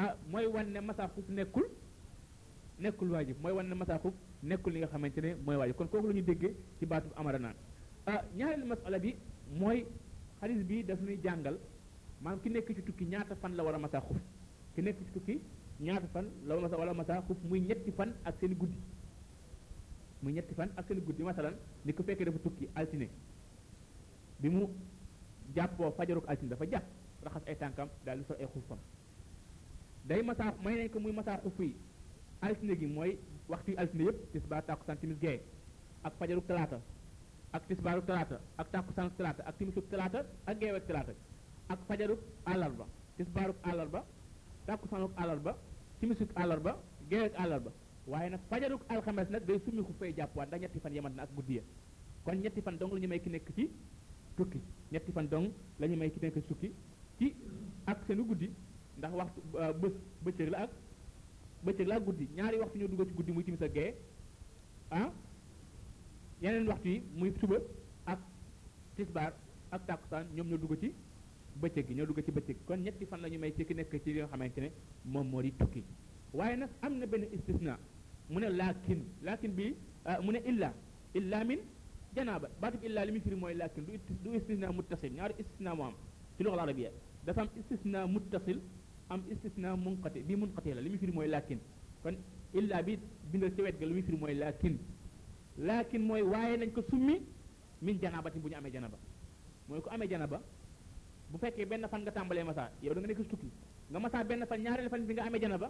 ah 0.00 0.10
mooy 0.30 0.46
wan 0.54 0.66
ne 0.74 0.78
masaa 0.88 1.08
xuf 1.14 1.28
nekkul 1.28 1.66
nekkul 2.82 3.10
waajib 3.14 3.36
mooy 3.42 3.52
wan 3.56 3.66
ne 3.70 3.74
masaa 3.82 3.98
xuf 4.02 4.14
nekkul 4.42 4.72
li 4.74 4.78
nga 4.80 4.88
xamante 4.92 5.20
ne 5.26 5.30
mooy 5.44 5.56
waajib 5.60 5.76
kon 5.78 5.88
kooku 5.90 6.06
la 6.10 6.14
ñu 6.18 6.22
déggee 6.30 6.52
ci 6.78 6.84
baatub 6.90 7.12
amara 7.20 7.38
naan 7.38 7.56
ah 8.10 8.20
ñaareelu 8.36 8.66
masala 8.72 8.98
bi 9.04 9.10
mooy 9.60 9.78
xadis 10.38 10.62
bii 10.68 10.82
daf 10.88 11.00
ñuy 11.06 11.18
jàngal 11.24 11.56
maam 12.20 12.38
ki 12.40 12.48
nekk 12.50 12.68
ci 12.74 12.82
tukki 12.82 13.04
ñaata 13.04 13.34
fan 13.36 13.54
la 13.56 13.62
war 13.62 13.74
a 13.74 13.78
masa 13.78 14.00
xuf 14.00 14.20
ki 14.74 14.82
nekk 14.82 14.98
ci 15.04 15.12
tukki 15.12 15.40
ñaata 15.80 16.06
fan 16.12 16.24
la 16.46 16.54
masa 16.60 16.76
wala 16.76 16.94
masa 16.94 17.22
xuf 17.26 17.36
muy 17.48 17.60
ñetti 17.60 17.90
fan 17.92 18.14
ak 18.24 18.36
seen 18.40 18.54
guddi 18.56 18.78
muy 20.22 20.32
ñetti 20.32 20.54
fan 20.54 20.70
ak 20.76 20.86
seen 20.88 21.04
guddi 21.04 21.22
masalan 21.22 21.54
ni 21.84 21.92
ko 21.92 22.02
fekkee 22.02 22.24
dafa 22.24 22.38
tukki 22.38 22.68
altine 22.74 23.08
bi 24.40 24.48
mu 24.48 24.68
jàppoo 25.54 25.90
fajaruk 25.96 26.24
altine 26.28 26.48
dafa 26.50 26.64
jàpp 26.70 26.86
raxas 27.24 27.42
ay 27.46 27.54
tànkam 27.58 27.88
daal 28.04 28.18
di 28.18 28.24
sol 28.24 28.36
ay 28.40 28.46
xufam 28.52 28.78
day 30.06 30.22
masa 30.22 30.54
may 30.64 30.74
nañ 30.78 30.88
ko 30.90 31.00
muy 31.00 31.12
masa 31.12 31.40
xuf 31.44 31.58
yi 31.60 31.74
altine 32.40 32.74
gi 32.78 32.86
mooy 32.86 33.18
waxtu 33.48 33.72
altine 33.76 34.04
yépp 34.04 34.32
tisbaar 34.32 34.62
takusan 34.64 34.96
timis 34.98 35.18
gaye 35.20 35.40
ak 36.02 36.14
fajaruk 36.18 36.46
talaata 36.46 36.80
ak 37.56 37.62
tisbaaruk 37.68 38.06
talaata 38.06 38.40
ak 38.56 38.68
takusan 38.72 39.06
talaata 39.16 39.42
ak 39.48 39.54
timisuk 39.58 39.86
talaata 39.90 40.18
ak 40.46 40.54
geewek 40.60 40.86
talaata 40.86 41.12
ak 41.68 41.78
fajaruk 41.88 42.20
alarba 42.46 42.86
kisbaruk 43.18 43.58
alarba 43.64 44.00
takusanuk 44.66 45.12
alarba 45.18 45.52
timisuk 46.00 46.30
alarba 46.38 46.72
geek 47.10 47.34
alarba 47.42 47.70
waaye 48.06 48.30
nag 48.34 48.40
fajaruk 48.50 48.82
alxames 48.88 49.28
nag 49.34 49.42
day 49.46 49.58
summi 49.64 49.82
xuppee 49.82 50.12
jàppuwaat 50.18 50.48
ndax 50.48 50.60
ñetti 50.62 50.80
fan 50.80 50.94
yemat 50.94 51.14
na 51.14 51.22
ak 51.22 51.30
guddiya 51.36 51.62
kon 52.24 52.38
ñetti 52.42 52.60
fan 52.62 52.78
dong 52.78 52.92
la 52.94 53.00
ñu 53.00 53.08
may 53.08 53.20
ki 53.20 53.30
nekk 53.30 53.48
ci 53.56 53.70
tukki 54.36 54.60
ñetti 54.92 55.12
fan 55.12 55.26
dong 55.32 55.46
la 55.78 55.86
ñu 55.86 55.96
may 55.98 56.10
ki 56.10 56.20
nekk 56.22 56.38
ci 56.60 56.70
ci 57.18 57.26
ak 57.86 57.98
seenu 58.06 58.22
guddi 58.30 58.50
ndax 58.98 59.12
waxtu 59.20 59.40
bës 59.82 59.92
bëccëg 60.24 60.48
la 60.54 60.58
ak 60.66 60.72
bëccëg 61.64 61.86
la 61.90 61.96
guddi 62.06 62.24
ñaari 62.36 62.58
waxtu 62.60 62.78
ñoo 62.78 62.88
dugg 62.92 63.06
ci 63.08 63.14
guddi 63.18 63.32
muy 63.32 63.44
timis 63.44 63.62
ak 63.62 63.72
gee 63.74 63.94
ah 64.90 65.10
yeneen 66.42 66.68
waxtu 66.70 66.88
yi 66.88 67.02
muy 67.18 67.34
suba 67.42 67.58
ak 68.06 68.20
tisbar 68.96 69.32
ak 69.74 69.82
takusan 69.86 70.24
nyom 70.34 70.46
ñoo 70.46 70.58
dugg 70.62 70.78
ci 70.82 70.94
bëccëg 71.60 71.86
gi 71.88 71.94
ñoo 71.94 72.06
dugg 72.06 72.22
ci 72.24 72.30
bëccëg 72.30 72.56
kon 72.64 72.76
ñetti 72.80 73.04
fan 73.06 73.18
la 73.20 73.28
ñu 73.28 73.38
may 73.38 73.52
ci 73.54 73.64
ki 73.64 73.74
nekk 73.74 73.92
ci 74.02 74.12
li 74.12 74.20
xamante 74.28 74.58
ne 74.60 74.70
moom 75.04 75.28
moo 75.28 75.40
di 75.42 75.52
tukki 75.56 75.82
waaye 76.32 76.56
nag 76.56 76.70
am 76.82 76.98
na 76.98 77.06
benn 77.06 77.24
istisna 77.32 77.78
mu 78.28 78.38
ne 78.40 78.48
laakin 78.50 79.00
laakin 79.22 79.48
bi 79.54 79.74
ah, 80.04 80.20
mu 80.20 80.30
ne 80.32 80.38
illa 80.46 80.74
illa 81.14 81.44
min 81.44 81.58
janaaba 82.14 82.48
baatu 82.60 82.78
bi 82.78 82.86
illa 82.86 83.04
li 83.04 83.10
muy 83.12 83.20
firi 83.20 83.34
mooy 83.36 83.54
laakin 83.54 83.84
du 83.84 83.92
du 84.22 84.34
istisna 84.36 84.70
muttasil 84.72 85.12
ñaari 85.12 85.34
istisna 85.38 85.74
moo 85.74 85.84
am 85.86 85.94
ci 86.36 86.42
luxal 86.42 86.60
arabia 86.60 86.90
dafa 87.24 87.40
am 87.42 87.48
istisna 87.56 88.06
muttasil 88.06 88.60
am 89.08 89.22
istisna 89.30 89.76
munqati 89.76 90.20
bi 90.20 90.36
munqati 90.36 90.68
la 90.74 90.80
li 90.80 90.88
muy 90.90 90.98
firi 90.98 91.12
mooy 91.12 91.28
laakin 91.28 91.58
kon 92.02 92.16
illa 92.52 92.82
bi 92.82 92.98
bindal 93.30 93.52
ci 93.54 93.60
wet 93.62 93.78
ga 93.78 93.86
li 93.86 93.92
muy 93.92 94.02
firi 94.02 94.16
mooy 94.18 94.34
laakin 94.34 94.78
laakin 95.58 96.00
mooy 96.02 96.22
waaye 96.22 96.56
nañ 96.58 96.70
ko 96.72 96.82
summi 96.90 97.20
min 97.80 97.98
janaabatin 98.00 98.40
bu 98.40 98.48
ñu 98.48 98.56
amee 98.56 98.72
janaba 98.72 98.98
mooy 99.68 99.80
ku 99.80 99.88
amee 99.88 100.08
janaba 100.08 100.40
bu 101.32 101.38
fekkee 101.38 101.66
benn 101.70 101.86
fan 101.90 102.00
nga 102.02 102.12
tàmbalee 102.16 102.44
masa 102.50 102.70
yow 102.82 102.92
da 102.94 102.98
nga 103.00 103.08
nekk 103.08 103.18
si 103.22 103.28
tukki 103.32 103.50
nga 103.90 103.98
masa 103.98 104.22
benn 104.28 104.42
fan 104.50 104.60
ñaareelu 104.64 104.90
fan 104.92 105.02
bi 105.08 105.12
nga 105.14 105.24
amee 105.26 105.40
janaba 105.40 105.68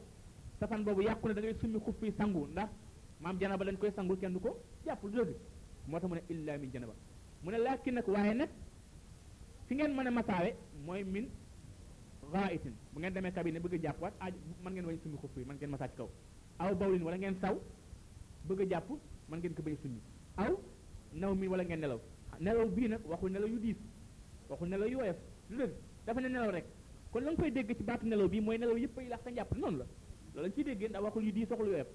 sa 0.60 0.66
fan 0.70 0.82
boobu 0.84 1.02
yàqu 1.08 1.26
na 1.28 1.34
da 1.36 1.40
ngay 1.42 1.54
summi 1.60 1.78
xuf 1.84 1.96
fi 2.00 2.12
sangu 2.18 2.40
ndax 2.52 2.68
maam 3.22 3.36
janaba 3.40 3.64
lañ 3.64 3.76
koy 3.80 3.90
sangu 3.96 4.14
kenn 4.20 4.32
du 4.34 4.40
ko 4.40 4.50
jàpp 4.84 5.02
du 5.02 5.08
dëgg 5.18 5.34
moo 5.88 5.98
tax 6.00 6.08
mu 6.10 6.14
ne 6.16 6.22
illa 6.32 6.58
min 6.58 6.70
janaba 6.72 6.92
mu 7.42 7.50
ne 7.52 7.58
laakin 7.66 7.92
nag 7.98 8.06
waaye 8.14 8.34
nag 8.34 8.50
fi 9.66 9.74
ngeen 9.74 9.92
mën 9.96 10.06
a 10.08 10.10
masaawe 10.18 10.50
mooy 10.86 11.02
min 11.14 11.26
raitin 12.32 12.74
bu 12.92 12.98
ngeen 13.00 13.12
demee 13.14 13.32
cabine 13.36 13.58
bëgg 13.60 13.74
a 13.74 13.78
jàppuwaat 13.84 14.14
ah 14.20 14.30
mën 14.62 14.70
ngeen 14.72 14.86
wañ 14.88 14.98
summi 15.02 15.16
xuf 15.22 15.30
yi 15.36 15.44
mën 15.48 15.54
ngeen 15.56 15.70
masaa 15.70 15.88
ci 15.88 15.96
kaw 15.96 16.08
aw 16.62 16.74
bawlin 16.80 17.02
wala 17.02 17.16
ngeen 17.16 17.36
saw 17.40 17.54
bëgg 18.48 18.60
jàpp 18.70 18.88
man 19.28 19.38
ngeen 19.40 19.54
ko 19.54 19.62
bañ 19.66 19.76
a 20.36 20.44
naw 21.20 21.32
mi 21.34 21.46
wala 21.52 21.62
ngeen 21.64 21.80
nelaw 21.80 22.00
nelaw 22.44 22.68
bii 22.76 22.88
nag 22.88 23.02
waxul 23.10 23.30
nelaw 23.34 23.48
yu 23.52 23.58
diis 23.64 23.76
waxul 24.50 24.68
nelaw 24.68 24.88
yu 24.92 24.98
woyof 24.98 25.16
lu 25.50 25.56
dëgg 25.62 25.72
dafa 26.06 26.20
ne 26.20 26.28
nelaw 26.28 26.50
rek 26.50 26.64
kon 27.12 27.20
la 27.22 27.30
nga 27.32 27.40
koy 27.42 27.50
déggee 27.50 27.74
ci 27.76 27.82
baatu 27.84 28.06
nelaw 28.06 28.28
bi 28.28 28.40
mooy 28.40 28.58
nelaw 28.58 28.76
yëpp 28.76 28.98
ay 28.98 29.06
yàq 29.06 29.26
njàpp 29.30 29.52
noonu 29.56 29.76
la 29.78 29.84
loolu 30.34 30.46
lañ 30.48 30.54
ciy 30.54 30.64
déggee 30.64 30.88
ndax 30.88 31.02
waxul 31.04 31.24
yu 31.24 31.32
diis 31.32 31.48
waxul 31.50 31.68
woyof 31.68 31.86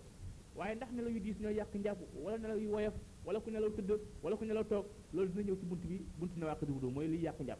waaye 0.56 0.76
ndax 0.76 0.90
nelaw 0.92 1.12
yu 1.12 1.20
diis 1.20 1.36
ñooy 1.40 1.56
yàq 1.56 1.74
njàpp 1.76 2.00
wala 2.24 2.38
nelaw 2.38 2.58
yu 2.58 2.70
woyof 2.74 2.94
wala 3.26 3.40
ku 3.40 3.50
nelaw 3.52 3.70
tëdd 3.72 3.92
wala 4.24 4.36
ku 4.38 4.46
nelaw 4.46 4.64
toog 4.64 4.86
loolu 5.14 5.30
dina 5.30 5.46
ñëw 5.52 5.58
ci 5.60 5.66
bunt 5.66 5.82
bi 5.86 6.02
bunt 6.20 6.30
na 6.38 6.46
wàq 6.48 6.64
diwudu 6.66 6.90
mooy 6.92 7.08
liy 7.08 7.24
yàq 7.26 7.40
njàpp 7.42 7.60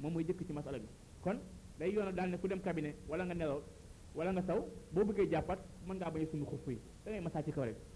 moom 0.00 0.12
mooy 0.12 0.24
jëkk 0.24 0.46
ci 0.46 0.52
masala 0.52 0.78
bi 0.78 0.86
kon 1.22 1.36
day 1.78 1.92
yoona 1.92 2.12
daal 2.12 2.30
ne 2.30 2.38
ku 2.38 2.48
dem 2.48 2.60
cabinet 2.60 2.96
wala 3.08 3.24
nga 3.26 3.34
nelaw 3.34 3.60
wala 4.14 4.32
nga 4.32 4.42
saw 4.42 4.60
boo 4.92 5.04
bëggee 5.04 5.28
jàppat 5.30 5.58
mën 5.86 5.96
ngaa 5.96 6.10
bañ 6.10 6.22
a 6.24 6.26
summi 6.30 6.44
xuff 6.46 6.66
yi 6.68 6.80
da 7.04 7.12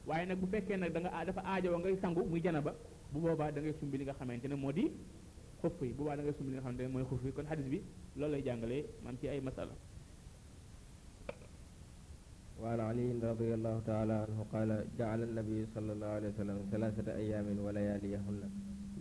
waaye 0.07 0.27
nag 0.27 0.39
bu 0.39 0.47
fekkee 0.47 0.77
nag 0.77 0.93
da 0.93 1.01
nga 1.01 1.25
dafa 1.25 1.43
aajowoo 1.45 1.79
ngay 1.79 1.97
sangu 2.03 2.23
muy 2.25 2.41
jana 2.43 2.61
ba 2.61 2.75
bu 3.13 3.21
boobaa 3.21 3.51
da 3.51 3.61
ngay 3.61 3.75
sumbi 3.81 3.99
li 3.99 4.05
nga 4.05 4.15
xamante 4.15 4.47
ne 4.49 4.55
moo 4.55 4.73
di 4.73 4.91
xuff 5.61 5.83
yi 5.83 5.93
bu 5.93 6.05
baa 6.05 6.17
da 6.17 6.23
ngay 6.23 6.35
sumb 6.39 6.49
li 6.49 6.53
nga 6.57 6.63
xamante 6.65 6.83
ne 6.85 6.89
mooy 6.93 7.05
xuff 7.11 7.23
yi 7.27 7.33
kon 7.37 7.47
xadis 7.51 7.69
bi 7.73 7.79
loolu 8.19 8.33
lay 8.33 8.43
jàngalee 8.47 8.83
man 9.05 9.17
ci 9.21 9.29
ay 9.29 9.41
masala 9.41 9.75
وعن 12.63 12.81
علي 12.81 13.07
رضي 13.33 13.55
الله 13.57 13.77
تعالى 13.89 14.15
عنه 14.25 14.39
قال 14.53 14.71
جعل 14.99 15.21
النبي 15.23 15.59
صلى 15.75 15.91
الله 15.93 16.11
عليه 16.17 16.29
وسلم 16.29 16.59
ثلاثة 16.73 17.09
أيام 17.23 17.47
ولياليهن 17.65 18.39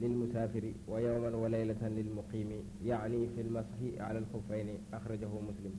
للمسافر 0.02 0.65
ويوما 0.88 1.32
وليلة 1.43 1.82
للمقيم 1.98 2.50
يعني 2.91 3.19
في 3.34 3.41
المسح 3.41 3.80
على 4.08 4.19
الخفين 4.24 4.69
أخرجه 4.93 5.34
مسلم 5.50 5.74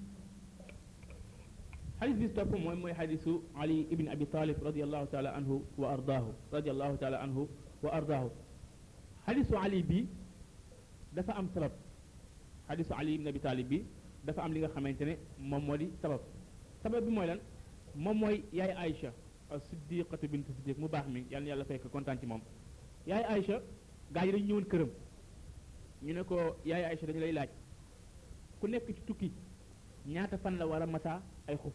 حديث 2.00 2.14
بيستوب 2.20 2.48
موي 2.64 2.76
موي 2.82 2.92
حديث 3.00 3.24
علي 3.60 3.78
ابن 3.94 4.06
أبي 4.14 4.24
طالب 4.34 4.56
رضي 4.68 4.82
الله 4.86 5.02
تعالى 5.12 5.30
عنه 5.38 5.50
وأرضاه 5.80 6.26
رضي 6.52 6.70
الله 6.74 6.90
تعالى 7.00 7.16
عنه 7.24 7.38
وأرضاه 7.82 8.24
حديث 9.26 9.48
علي 9.62 9.80
بي 9.90 10.00
dafa 11.16 11.32
am 11.38 11.48
sabab 11.54 11.72
hadisu 12.68 12.92
ali 13.00 13.12
ibn 13.18 13.26
abi 13.30 13.40
talib 13.46 13.68
bi 13.70 13.78
dafa 14.26 14.40
am 14.44 14.52
li 14.54 14.60
nga 14.60 14.68
xamantene 14.74 15.14
mom 15.50 15.62
modi 15.68 15.86
sabab 16.02 16.20
sabab 16.82 17.02
bi 17.06 17.10
moy 17.16 17.26
lan 17.30 17.40
mom 18.04 18.16
moy 18.22 18.34
yaay 18.58 18.72
aisha 18.84 19.10
as-siddiqatu 19.54 20.26
bint 20.32 20.46
siddiq 20.48 20.78
mu 20.82 20.88
bax 20.94 21.04
mi 21.14 21.20
yalla 21.32 21.46
yalla 21.52 21.64
fekk 21.70 21.90
contant 21.94 22.20
ci 22.20 22.26
mom 22.26 22.40
yaay 23.10 23.24
aisha 23.34 23.56
gaay 24.14 24.28
dañ 24.32 24.42
ñewon 24.48 24.62
kërëm 24.72 24.88
ñu 26.04 26.12
ne 26.14 26.22
ko 26.22 26.36
yaay 26.64 26.84
aisha 26.90 27.06
dañ 27.06 27.18
lay 27.20 27.32
laaj 27.32 27.50
ku 28.60 28.66
nekk 28.68 28.86
ci 28.96 29.02
tukki 29.06 29.30
ñaata 30.06 30.38
fan 30.38 30.58
la 30.58 30.66
wara 30.66 30.86
masa 30.86 31.22
ay 31.48 31.56
xuf 31.56 31.74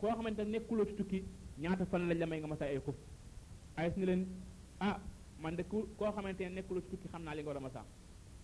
ko 0.00 0.06
xamantene 0.08 0.50
nekkulo 0.50 0.84
ci 0.86 0.94
tukki 0.94 1.24
ñaata 1.58 1.86
fan 1.86 2.06
lañ 2.08 2.18
la 2.18 2.26
may 2.26 2.38
nga 2.40 2.48
masa 2.48 2.64
ay 2.66 2.80
xuf 2.84 2.96
ay 3.76 3.92
ni 3.96 4.04
len 4.04 4.26
ah 4.80 5.00
man 5.40 5.56
de 5.56 5.62
ko 5.64 5.86
xamantene 5.98 6.54
nekkulo 6.54 6.80
ci 6.82 6.88
tukki 6.90 7.08
xamna 7.08 7.34
li 7.34 7.40
nga 7.42 7.48
wara 7.48 7.60
masa 7.60 7.84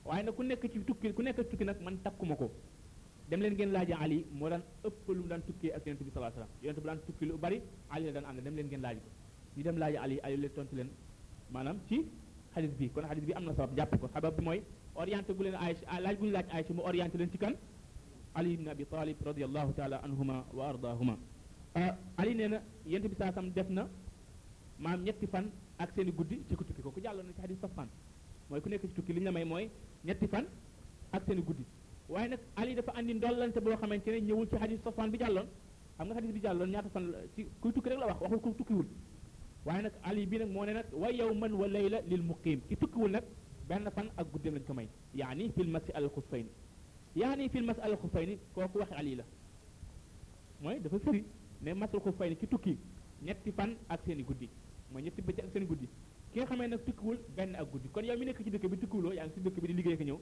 waaye 0.08 0.22
nag 0.22 0.34
ku 0.38 0.42
nekk 0.42 0.64
ci 0.72 0.78
tukki 0.88 1.12
ku 1.16 1.22
nekk 1.22 1.38
ci 1.42 1.50
tukki 1.50 1.64
nag 1.70 1.78
man 1.84 1.96
takkuma 2.04 2.34
ko 2.40 2.46
dem 3.28 3.40
leen 3.42 3.54
ngeen 3.54 3.72
laaji 3.76 3.92
ali 4.04 4.18
moo 4.38 4.48
daan 4.52 4.62
ëpp 4.88 5.06
lu 5.16 5.20
mu 5.24 5.28
daan 5.32 5.42
tukkee 5.48 5.72
bi 6.06 6.10
salaa 6.16 6.30
salaam 6.38 6.48
yonent 6.62 6.78
bi 6.82 6.86
daan 6.90 7.00
tukki 7.06 7.24
lu 7.28 7.34
bari 7.44 7.58
ali 7.90 8.04
leen 8.12 8.66
ngeen 8.68 8.82
laaji 8.86 9.00
dem 9.66 9.76
laaji 9.82 9.96
ali 10.04 10.16
ali 10.24 10.36
leen 10.42 10.52
tontu 10.54 10.74
leen 10.78 10.90
maanaam 11.54 11.76
ci 11.88 11.96
xadis 12.54 12.72
bi 12.78 12.90
kon 12.94 13.04
xadis 13.10 13.24
bi 13.28 13.32
am 13.38 13.44
na 13.44 13.52
sabab 13.58 13.72
jàpp 13.76 13.92
ko 14.00 14.06
sabab 14.14 14.34
mooy 14.46 14.60
orienté 14.94 15.30
gu 15.36 15.42
leen 15.42 15.54
Aïcha 15.64 15.86
ah, 15.92 15.98
laaj 16.04 16.14
gu 16.18 16.24
ñu 16.26 16.32
laaj 16.38 16.46
Aïcha 16.54 16.72
mu 16.78 16.82
leen 17.18 17.30
ci 17.32 17.38
kan 17.38 17.54
ali 18.38 18.52
ibn 18.56 18.66
abi 18.68 18.84
talib 18.92 19.18
radiallahu 19.28 19.70
taala 19.78 19.96
anhuma 20.06 20.36
wa 20.56 20.64
ardahuma 20.70 21.14
ah, 21.74 21.96
ali 22.20 22.32
nee 22.38 22.48
na 22.52 22.58
yonent 22.92 23.08
bi 23.12 23.16
saa 23.22 23.32
sam 23.36 23.46
def 23.56 23.68
na 23.76 23.82
maam 24.84 25.00
ñetti 25.06 25.26
fan 25.32 25.46
ak 25.82 25.88
seen 25.94 26.08
guddi 26.18 26.36
ci 26.48 26.54
ku 26.58 26.62
tukki 26.68 26.82
ko 26.84 26.90
ku 26.94 27.00
jàlloon 27.04 27.26
na 27.26 27.32
ci 27.36 27.40
xadis 27.42 27.60
Safwan 27.64 27.88
mooy 28.48 28.60
ku 28.62 28.68
nekk 28.70 28.84
ci 28.88 28.94
tukki 28.96 29.12
li 29.12 29.20
ñu 29.20 29.26
la 29.26 29.32
may 29.32 29.44
mooy 29.44 29.66
ñetti 30.06 30.26
fan 30.28 30.46
ak 31.14 31.22
seen 31.26 31.40
guddi 31.46 31.64
waaye 32.08 32.28
nag 32.28 32.40
ali 32.54 32.74
dafa 32.74 32.92
andi 32.96 33.12
ndollante 33.14 33.58
boo 33.60 33.76
xamante 33.80 34.08
ne 34.10 34.18
ñëwul 34.20 34.46
ci 34.50 34.56
xadis 34.56 34.80
sofaan 34.84 35.10
bi 35.10 35.18
jàlloon 35.18 35.48
xam 35.96 36.06
nga 36.06 36.14
xadis 36.14 36.32
bi 36.32 36.40
jàlloon 36.40 36.70
ñaata 36.70 36.88
fan 36.94 37.04
ci 37.34 37.46
kuy 37.60 37.72
tukki 37.72 37.88
rek 37.90 37.98
la 37.98 38.06
wax 38.06 38.20
waxul 38.20 38.40
ku 38.40 38.54
tukkiwul 38.58 38.86
waaye 39.66 39.82
nag 39.82 39.94
ali 40.02 40.26
bi 40.30 40.36
nag 40.38 40.50
moo 40.54 40.64
ne 40.64 40.72
nag 40.74 40.86
wa 40.92 41.10
yow 41.10 41.34
man 41.34 41.52
wa 41.60 41.66
layla 41.66 41.98
lil 42.06 42.22
muqim 42.22 42.60
ki 42.68 42.76
tukkiwul 42.76 43.10
nag 43.10 43.24
benn 43.68 43.90
fan 43.96 44.08
ak 44.16 44.26
guddeem 44.32 44.54
lañ 44.54 44.62
ko 44.64 44.74
may 44.74 44.88
yaani 45.14 45.50
fil 45.54 45.68
masi 45.74 45.90
al 45.92 46.06
xufayni 46.14 46.48
yaani 47.16 47.48
fil 47.48 47.64
masi 47.64 47.80
al 47.80 47.96
xufayni 48.02 48.38
kooku 48.54 48.78
waxi 48.78 48.94
ali 48.94 49.14
la 49.20 49.24
mooy 50.60 50.80
dafa 50.80 50.98
firi 51.00 51.24
ne 51.62 51.74
masul 51.74 52.00
xufayni 52.00 52.36
ci 52.40 52.46
tukki 52.46 52.78
ñetti 53.24 53.50
fan 53.52 53.70
ak 53.88 54.00
seen 54.06 54.22
guddi 54.24 54.48
mooy 54.92 55.02
ñetti 55.02 55.22
bëcc 55.22 55.38
ak 55.40 55.50
seen 55.52 55.66
guddi 55.66 55.88
ki 56.36 56.40
nga 56.42 56.50
xamee 56.52 56.68
nag 56.68 56.84
tukkiwul 56.84 57.16
benn 57.36 57.52
ak 57.56 57.64
guddi 57.72 57.88
kon 57.88 58.04
yow 58.04 58.16
mi 58.18 58.26
nekk 58.26 58.40
ci 58.44 58.50
dëkk 58.52 58.66
bi 58.68 58.76
tukkiwuloo 58.76 59.12
yaa 59.16 59.24
ngi 59.24 59.34
ci 59.34 59.40
dëkk 59.40 59.56
bi 59.62 59.66
di 59.68 59.72
liggéey 59.80 59.96
ko 59.96 60.04
ñëw 60.04 60.18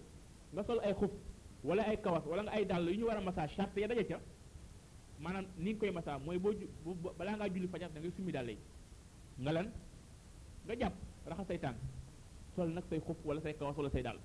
nga 0.55 0.62
sol 0.62 0.79
ay 0.87 0.94
xuf 0.94 1.11
wala 1.64 1.83
ay 1.90 1.96
kawas 2.05 2.24
wala 2.31 2.42
nga 2.46 2.53
ay 2.57 2.64
dàll 2.64 2.87
yu 2.88 2.98
ñu 3.00 3.07
war 3.11 3.16
a 3.18 3.20
massage 3.20 3.55
charte 3.57 3.81
ya 3.81 3.88
daje 3.88 4.05
ca 4.07 4.18
maanaam 5.18 5.44
ni 5.59 5.70
nga 5.72 5.79
koy 5.81 5.90
masaa 5.90 6.18
mooy 6.24 6.38
boo 6.38 6.55
balaa 7.18 7.35
ngaa 7.37 7.48
julli 7.55 7.66
fajar 7.68 7.90
da 7.94 7.98
ngay 8.00 8.12
summi 8.16 8.33
dàll 8.33 8.48
yi 8.48 8.59
nga 9.42 9.53
lan 9.57 9.68
nga 10.66 10.74
jàpp 10.81 10.94
raxas 11.29 11.46
say 11.48 11.59
tànk 11.64 11.79
sol 12.55 12.68
nag 12.77 12.85
say 12.90 13.00
xuf 13.07 13.16
wala 13.24 13.40
say 13.42 13.53
kawas 13.59 13.77
wala 13.77 13.90
say 13.90 14.03
dàll 14.03 14.18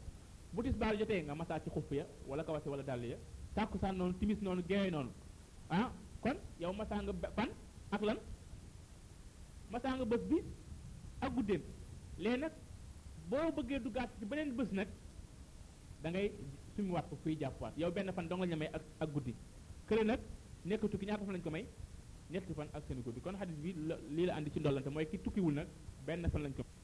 bu 0.54 0.60
tisbaar 0.64 0.94
jotee 1.00 1.22
nga 1.24 1.34
massage 1.36 1.64
ci 1.64 1.70
xuf 1.76 1.90
ya 1.92 2.06
wala 2.30 2.44
kawas 2.44 2.66
wala 2.66 2.84
dàll 2.84 3.02
ya 3.04 3.18
tàkkusaan 3.56 3.98
noonu 3.98 4.14
timis 4.20 4.40
noonu 4.46 4.62
geewe 4.70 4.92
noonu 4.92 5.10
ah 5.70 5.90
yow 6.62 6.74
masaa 6.74 7.02
nga 7.02 7.44
ak 7.96 8.02
lan 8.08 8.18
masaa 9.72 10.06
bi 10.30 10.40
ak 11.26 11.34
léegi 12.24 12.40
nag 12.44 12.54
boo 13.32 13.50
bëggee 13.58 13.78
du 13.80 13.84
duggaat 13.90 14.10
ci 14.20 14.26
beneen 14.26 14.52
bés 14.56 14.70
nag 14.72 14.88
da 16.04 16.10
ngay 16.10 16.28
summiwaat 16.76 17.06
ko 17.10 17.16
kuy 17.24 17.36
jàppuwaat 17.40 17.78
yow 17.80 17.92
benn 17.96 18.12
fan 18.16 18.28
dong 18.30 18.42
la 18.44 18.48
ñu 18.48 18.58
may 18.60 18.70
ak 18.76 18.84
ak 19.04 19.10
guddi 19.14 19.34
kële 19.88 20.04
nag 20.04 20.20
nekk 20.68 20.82
tukki 20.92 21.06
ñaata 21.06 21.24
fan 21.26 21.36
lañ 21.36 21.44
ko 21.46 21.50
may 21.56 21.66
ñetti 22.32 22.54
fan 22.58 22.70
ak 22.76 22.84
seen 22.88 23.00
guddi 23.06 23.22
kon 23.24 23.38
xadis 23.40 23.58
bi 23.64 23.72
lii 24.16 24.26
la 24.28 24.34
andi 24.36 24.52
ci 24.54 24.60
ndollante 24.60 24.90
mooy 24.94 25.06
ki 25.10 25.18
tukkiwul 25.24 25.54
nag 25.56 25.68
benn 26.06 26.30
fan 26.32 26.42
lañ 26.44 26.54
ko 26.58 26.64
may 26.66 26.79